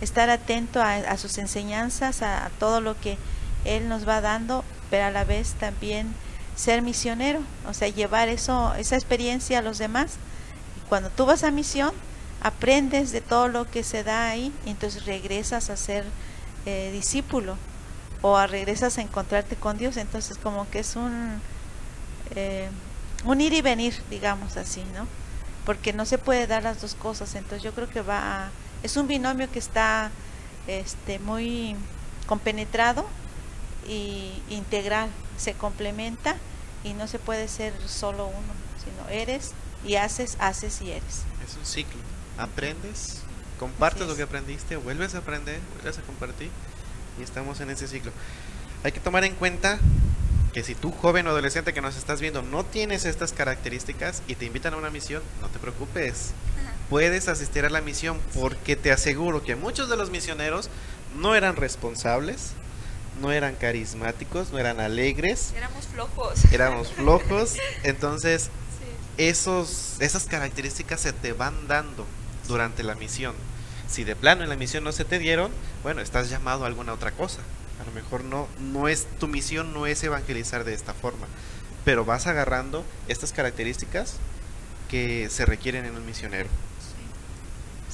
[0.00, 3.16] estar atento a, sus enseñanzas, a, a todo lo que
[3.64, 6.12] Él nos va dando, pero a la vez también
[6.56, 10.16] ser misionero, o sea, llevar eso, esa experiencia a los demás.
[10.76, 11.92] Y cuando tú vas a misión,
[12.40, 16.04] aprendes de todo lo que se da ahí, y entonces regresas a ser
[16.66, 17.56] eh, discípulo
[18.22, 19.96] o a regresas a encontrarte con Dios.
[19.96, 21.40] Entonces, como que es un,
[22.34, 22.68] eh,
[23.24, 25.06] un ir y venir, digamos así, ¿no?
[25.64, 27.34] Porque no se puede dar las dos cosas.
[27.34, 28.50] Entonces, yo creo que va, a-
[28.82, 30.10] es un binomio que está
[30.66, 31.76] este, muy
[32.26, 33.06] compenetrado
[33.88, 35.08] y integral,
[35.38, 36.36] se complementa
[36.84, 38.52] y no se puede ser solo uno,
[38.84, 39.52] sino eres
[39.86, 41.22] y haces, haces y eres.
[41.46, 41.98] Es un ciclo.
[42.36, 43.20] Aprendes,
[43.58, 46.50] compartes lo que aprendiste, vuelves a aprender, vuelves a compartir
[47.18, 48.12] y estamos en ese ciclo.
[48.84, 49.78] Hay que tomar en cuenta
[50.52, 54.34] que si tú, joven o adolescente que nos estás viendo, no tienes estas características y
[54.34, 56.30] te invitan a una misión, no te preocupes.
[56.88, 60.70] Puedes asistir a la misión porque te aseguro que muchos de los misioneros
[61.16, 62.52] no eran responsables,
[63.20, 66.44] no eran carismáticos, no eran alegres, Éramos flojos.
[66.52, 68.44] éramos flojos, entonces
[68.78, 69.22] Sí.
[69.24, 72.06] esos, esas características se te van dando
[72.46, 73.34] durante la misión.
[73.88, 75.50] Si de plano en la misión no se te dieron,
[75.82, 77.40] bueno, estás llamado a alguna otra cosa.
[77.80, 81.26] A lo mejor no, no es tu misión no es evangelizar de esta forma,
[81.84, 84.14] pero vas agarrando estas características
[84.90, 86.48] que se requieren en un misionero.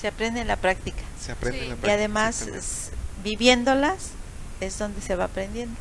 [0.01, 1.03] Se aprende en la práctica.
[1.21, 1.65] Se aprende Sí.
[1.65, 2.67] en la Y práctica, además, exactamente.
[2.67, 2.91] es-
[3.23, 4.11] viviéndolas
[4.61, 5.75] es donde se va aprendiendo.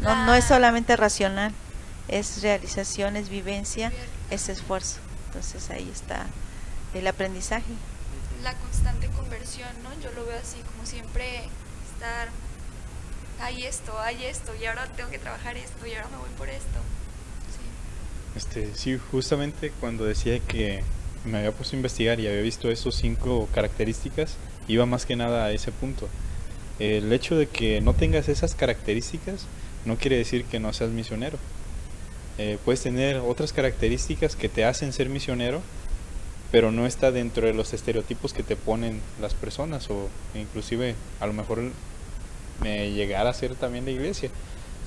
[0.00, 1.52] No, La- no es solamente racional,
[2.08, 3.92] es realización, es vivencia,
[4.30, 4.98] es esfuerzo.
[5.26, 6.26] Entonces ahí está
[6.94, 7.72] el aprendizaje.
[8.42, 9.90] La constante conversión, ¿no?
[10.02, 11.42] Yo lo veo así, como siempre
[11.92, 12.28] estar,
[13.40, 16.48] hay esto, hay esto, y ahora tengo que trabajar esto, y ahora me voy por
[16.48, 16.80] esto.
[17.50, 18.38] Sí.
[18.38, 20.82] Este, sí, justamente cuando decía que
[21.24, 24.36] me había puesto a investigar y había visto esos cinco características,
[24.68, 26.08] iba más que nada a ese punto.
[26.78, 29.44] El hecho de que no tengas esas características
[29.84, 31.38] no quiere decir que no seas misionero.
[32.38, 35.60] Eh, puedes tener otras características que te hacen ser misionero,
[36.50, 41.26] pero no está dentro de los estereotipos que te ponen las personas o inclusive a
[41.26, 41.60] lo mejor
[42.60, 44.30] me llegará a ser también la iglesia,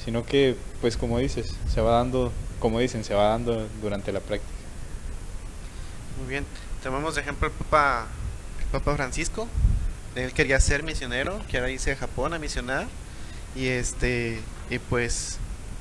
[0.03, 4.19] sino que pues como dices, se va dando, como dicen, se va dando durante la
[4.19, 4.51] práctica.
[6.19, 6.45] Muy bien,
[6.83, 8.07] tomamos de ejemplo el Papa,
[8.59, 9.47] el Papa Francisco,
[10.15, 12.87] él quería ser misionero, que ahora irse a Japón a misionar
[13.55, 14.39] y este
[14.69, 15.37] y pues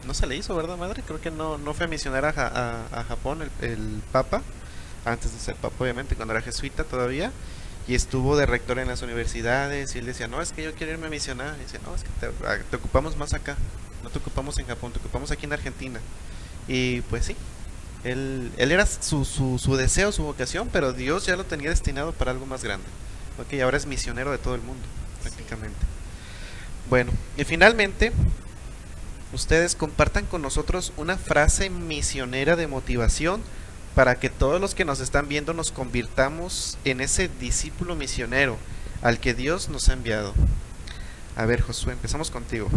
[0.07, 1.03] no se le hizo, ¿verdad, madre?
[1.07, 4.43] Creo que no, no fue a misionar a, a, a Japón el Papa
[5.05, 7.33] antes de ser papa, obviamente, cuando era jesuita todavía,
[7.89, 10.93] y estuvo de rector en las universidades, y él decía, no, es que yo quiero
[10.93, 13.57] irme a misionar, y dice, no, es que te, ah, te, ocupamos más acá,
[14.03, 16.01] no te ocupamos en Japón, te ocupamos aquí en Argentina.
[16.69, 17.37] Y pues sí,
[18.05, 22.13] él, él era su, su, su deseo, su vocación, pero Dios ya lo tenía destinado
[22.13, 22.87] para algo más grande.
[23.39, 24.85] Ok, ahora es misionero de todo el mundo,
[25.23, 25.79] prácticamente.
[25.81, 25.87] Sí.
[26.89, 28.13] Bueno, y finalmente,
[29.33, 33.43] ustedes compartan con nosotros una frase misionera de motivación
[33.95, 38.57] para que todos los que nos están viendo nos convirtamos en ese discípulo misionero
[39.03, 40.33] al que Dios nos ha enviado.
[41.37, 42.69] A ver, Josué, empezamos contigo.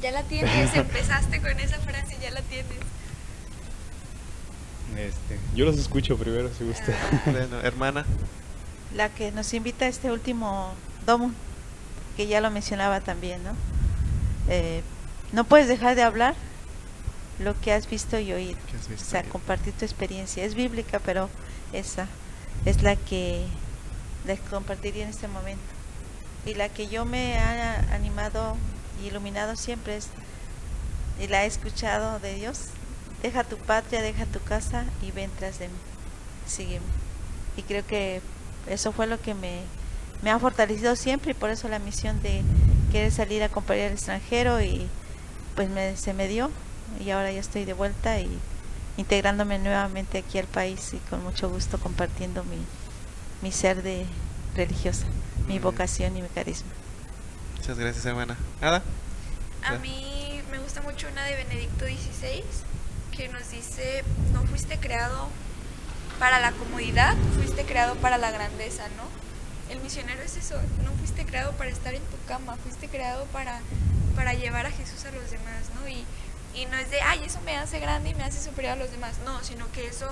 [0.00, 2.78] Ya la tienes, empezaste con esa frase, ya la tienes.
[4.96, 6.92] Este, yo los escucho primero, si gusta.
[6.92, 7.22] Ah.
[7.30, 8.04] Bueno, hermana.
[8.94, 10.74] La que nos invita a este último
[11.06, 11.32] domo,
[12.16, 13.52] que ya lo mencionaba también, ¿no?
[14.48, 14.82] Eh,
[15.32, 16.34] no puedes dejar de hablar
[17.38, 18.58] lo que has visto y oído.
[18.88, 20.44] Visto o sea, compartir tu experiencia.
[20.44, 21.28] Es bíblica, pero
[21.72, 22.06] esa
[22.64, 23.46] es la que
[24.26, 25.62] les compartiría en este momento.
[26.46, 28.56] Y la que yo me ha animado
[29.02, 30.08] y iluminado siempre es,
[31.20, 32.66] y la he escuchado de Dios,
[33.22, 35.74] deja tu patria, deja tu casa y ven tras de mí.
[36.46, 36.84] Sígueme.
[37.56, 38.20] Y creo que
[38.66, 39.60] eso fue lo que me,
[40.22, 42.42] me ha fortalecido siempre y por eso la misión de
[42.90, 44.88] querer salir a compartir al extranjero y
[45.54, 46.50] pues me, se me dio
[47.00, 48.38] y ahora ya estoy de vuelta y
[48.96, 52.58] integrándome nuevamente aquí al país y con mucho gusto compartiendo mi,
[53.40, 54.06] mi ser de
[54.54, 55.06] religiosa,
[55.48, 56.70] mi vocación y mi carisma.
[57.56, 58.36] Muchas gracias, hermana.
[58.60, 58.82] ¿Nada?
[59.64, 62.42] A mí me gusta mucho una de Benedicto XVI
[63.16, 65.28] que nos dice, no fuiste creado
[66.18, 69.04] para la comodidad, fuiste creado para la grandeza, ¿no?
[69.72, 73.60] El misionero es eso, no fuiste creado para estar en tu cama, fuiste creado para,
[74.16, 75.88] para llevar a Jesús a los demás, ¿no?
[75.88, 76.04] Y,
[76.54, 78.90] y no es de, ay, eso me hace grande y me hace superior a los
[78.90, 80.08] demás, no, sino que eso,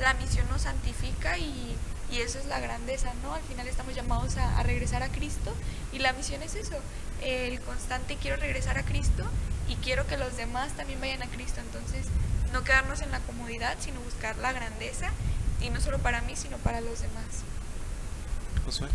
[0.00, 1.76] la misión nos santifica y,
[2.10, 3.34] y eso es la grandeza, ¿no?
[3.34, 5.54] Al final estamos llamados a, a, regresar a Cristo
[5.92, 6.76] y la misión es eso,
[7.22, 9.24] el constante quiero regresar a Cristo
[9.68, 12.06] y quiero que los demás también vayan a Cristo, entonces
[12.52, 15.10] no quedarnos en la comodidad, sino buscar la grandeza
[15.60, 17.44] y no solo para mí, sino para los demás.
[18.64, 18.88] Josué.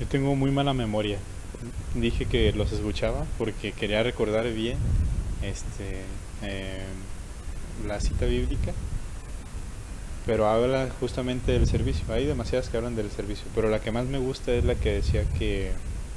[0.00, 1.18] Yo tengo muy mala memoria.
[1.94, 4.76] Dije que los escuchaba porque quería recordar bien
[5.48, 6.02] este
[6.42, 6.84] eh,
[7.86, 8.72] la cita bíblica
[10.26, 12.02] pero habla justamente del servicio.
[12.10, 14.92] Hay demasiadas que hablan del servicio pero la que más me gusta es la que
[14.92, 15.72] decía que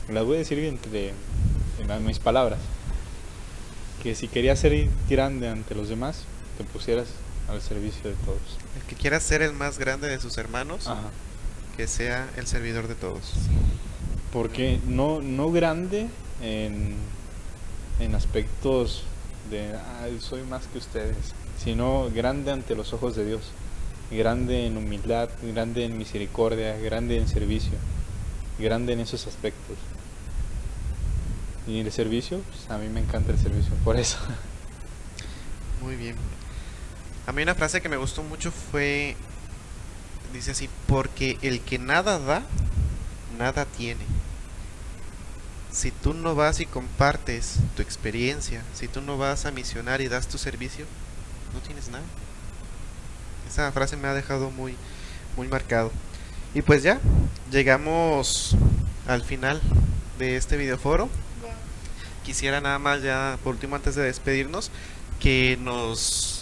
[0.10, 1.14] la voy a decir entre
[1.80, 2.60] en mis palabras
[4.02, 6.24] que si querías ser grande ante los demás
[6.58, 7.08] te pusieras
[7.50, 8.40] al servicio de todos.
[8.76, 11.10] El que quiera ser el más grande de sus hermanos Ajá.
[11.76, 13.34] que sea el servidor de todos.
[14.32, 16.08] Porque no no grande
[16.42, 16.96] en
[18.00, 19.04] en aspectos
[19.50, 19.76] de
[20.20, 21.16] soy más que ustedes,
[21.64, 23.52] sino grande ante los ojos de Dios,
[24.12, 27.74] grande en humildad, grande en misericordia, grande en servicio,
[28.60, 29.78] grande en esos aspectos.
[31.68, 34.18] Y el servicio, pues a mí me encanta el servicio, por eso.
[35.82, 36.16] Muy bien.
[37.26, 39.18] A mí una frase que me gustó mucho fue,
[40.32, 42.44] dice así, porque el que nada da,
[43.38, 44.17] nada tiene
[45.78, 50.08] si tú no vas y compartes tu experiencia, si tú no vas a misionar y
[50.08, 50.86] das tu servicio,
[51.54, 52.04] no tienes nada.
[53.48, 54.76] Esa frase me ha dejado muy,
[55.36, 55.92] muy marcado.
[56.56, 57.00] Y pues ya,
[57.52, 58.56] llegamos
[59.06, 59.62] al final
[60.18, 61.10] de este videoforo.
[62.26, 64.72] Quisiera nada más ya, por último, antes de despedirnos,
[65.20, 66.37] que nos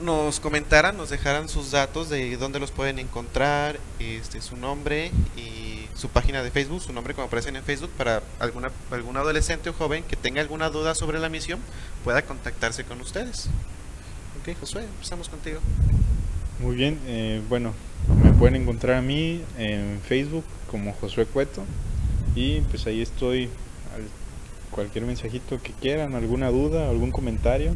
[0.00, 5.86] nos comentaran, nos dejaran sus datos de dónde los pueden encontrar, este su nombre y
[5.94, 9.72] su página de Facebook, su nombre como aparecen en Facebook para alguna algún adolescente o
[9.72, 11.60] joven que tenga alguna duda sobre la misión
[12.02, 13.48] pueda contactarse con ustedes.
[14.40, 15.60] Ok, Josué, empezamos contigo.
[16.58, 17.72] Muy bien, eh, bueno,
[18.22, 21.62] me pueden encontrar a mí en Facebook como Josué Cueto
[22.34, 23.44] y pues ahí estoy
[23.94, 24.02] al
[24.70, 27.74] cualquier mensajito que quieran, alguna duda, algún comentario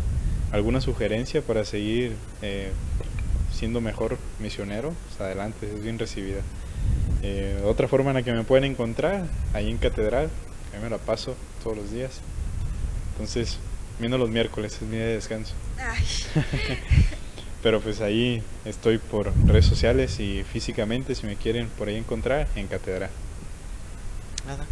[0.52, 2.72] alguna sugerencia para seguir eh,
[3.52, 6.40] siendo mejor misionero, pues adelante, es bien recibida.
[7.22, 10.30] Eh, otra forma en la que me pueden encontrar, ahí en Catedral,
[10.74, 12.20] ahí me la paso todos los días.
[13.12, 13.58] Entonces,
[13.98, 15.54] Menos los miércoles, es mi día de descanso.
[15.76, 16.06] Ay,
[17.64, 22.46] Pero pues ahí estoy por redes sociales y físicamente, si me quieren por ahí encontrar,
[22.54, 23.10] en Catedral.
[24.46, 24.64] Nada.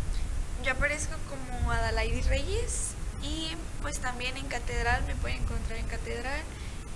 [0.65, 3.49] yo aparezco como Adalaidi Reyes y
[3.87, 6.41] pues también en Catedral, me pueden encontrar en Catedral.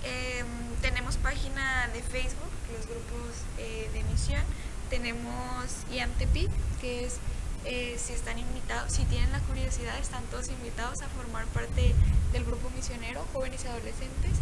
[0.03, 0.45] Em,
[0.81, 4.43] tenemos página de Facebook, los grupos eh, de misión.
[4.89, 6.51] Tenemos IAMTEPIC,
[6.81, 7.15] que es
[7.63, 11.95] eh, si están invitados, si tienen la curiosidad, están todos invitados a formar parte
[12.33, 14.35] del grupo misionero, jóvenes y adolescentes.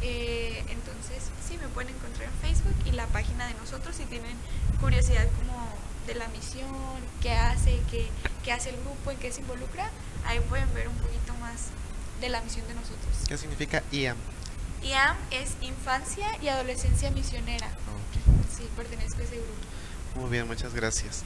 [0.00, 4.38] Eh, entonces, sí, me pueden encontrar en Facebook y la página de nosotros si tienen
[4.80, 5.68] curiosidad como
[6.06, 6.72] de la misión,
[7.20, 8.08] qué hace, qué,
[8.42, 9.90] qué hace el grupo, en qué se involucra,
[10.24, 11.09] ahí pueden ver un poquito
[11.50, 11.66] más
[12.20, 12.98] de la misión de nosotros.
[13.28, 14.16] ¿Qué significa IAM?
[14.82, 17.68] IAM es Infancia y Adolescencia Misionera.
[18.56, 20.20] Sí, pertenezco a ese grupo.
[20.20, 21.22] Muy bien, muchas gracias.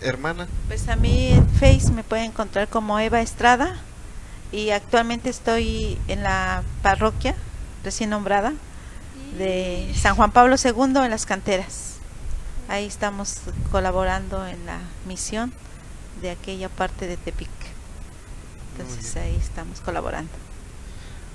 [0.00, 3.78] Hermana, Pues a mí en Face me pueden encontrar como Eva Estrada
[4.50, 7.34] y actualmente estoy en la parroquia
[7.84, 8.54] recién nombrada
[9.36, 11.96] de San Juan Pablo II en las canteras.
[12.68, 13.40] Ahí estamos
[13.70, 15.52] colaborando en la misión
[16.22, 17.50] de aquella parte de Tepic.
[18.72, 20.30] Entonces ahí estamos colaborando.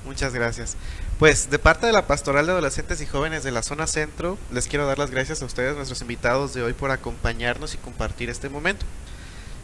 [0.05, 0.75] muchas gracias.
[1.19, 4.67] Pues de parte de la Pastoral de Adolescentes y Jóvenes de la Zona Centro, les
[4.67, 8.49] quiero dar las gracias a ustedes, nuestros invitados de hoy, por acompañarnos y compartir este
[8.49, 8.85] momento,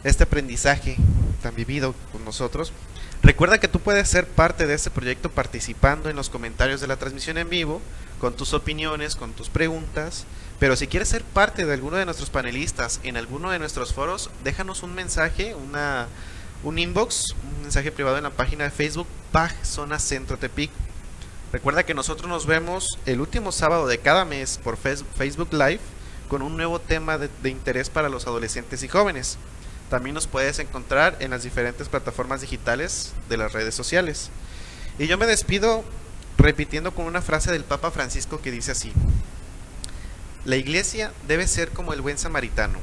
[0.02, 0.96] este aprendizaje
[1.42, 2.72] tan vivido con nosotros.
[3.22, 6.96] Recuerda que tú puedes ser parte de este proyecto participando en los comentarios de la
[6.96, 7.80] transmisión en vivo,
[8.18, 10.24] con tus opiniones, con tus preguntas.
[10.58, 14.30] Pero si quieres ser parte de alguno de nuestros panelistas en alguno de nuestros foros,
[14.42, 16.08] déjanos un mensaje, una,
[16.62, 20.70] un inbox, un mensaje privado en la página de Facebook PAG Zona Centro Tepic.
[21.52, 25.80] Recuerda que nosotros nos vemos el último sábado de cada mes por Face- Facebook Live
[26.28, 29.36] con un nuevo tema de, de interés para los adolescentes y jóvenes.
[29.90, 34.30] También nos puedes encontrar en las diferentes plataformas digitales de las redes sociales.
[34.98, 35.84] Y yo me despido
[36.38, 38.92] repitiendo con una frase del Papa Francisco que dice así.
[40.46, 42.78] La iglesia debe ser como el buen samaritano,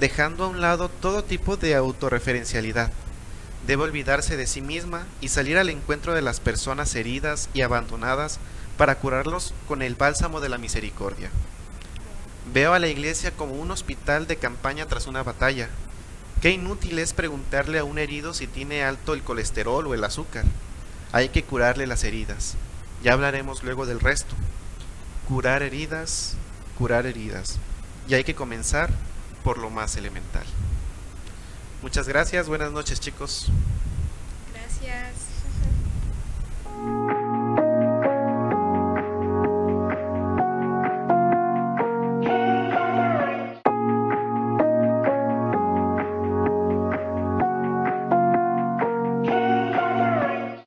[0.00, 2.92] dejando a un lado todo tipo de autorreferencialidad.
[3.66, 8.38] Debe olvidarse de sí misma y salir al encuentro de las personas heridas y abandonadas
[8.76, 11.30] para curarlos con el bálsamo de la misericordia.
[12.52, 15.68] Veo a la iglesia como un hospital de campaña tras una batalla.
[16.40, 20.44] Qué inútil es preguntarle a un herido si tiene alto el colesterol o el azúcar.
[21.12, 22.54] Hay que curarle las heridas.
[23.02, 24.34] Ya hablaremos luego del resto.
[25.26, 26.36] Curar heridas,
[26.78, 27.58] curar heridas.
[28.08, 28.90] Y hay que comenzar
[29.48, 30.44] por lo más elemental.
[31.80, 33.46] Muchas gracias, buenas noches chicos.
[34.52, 35.14] Gracias.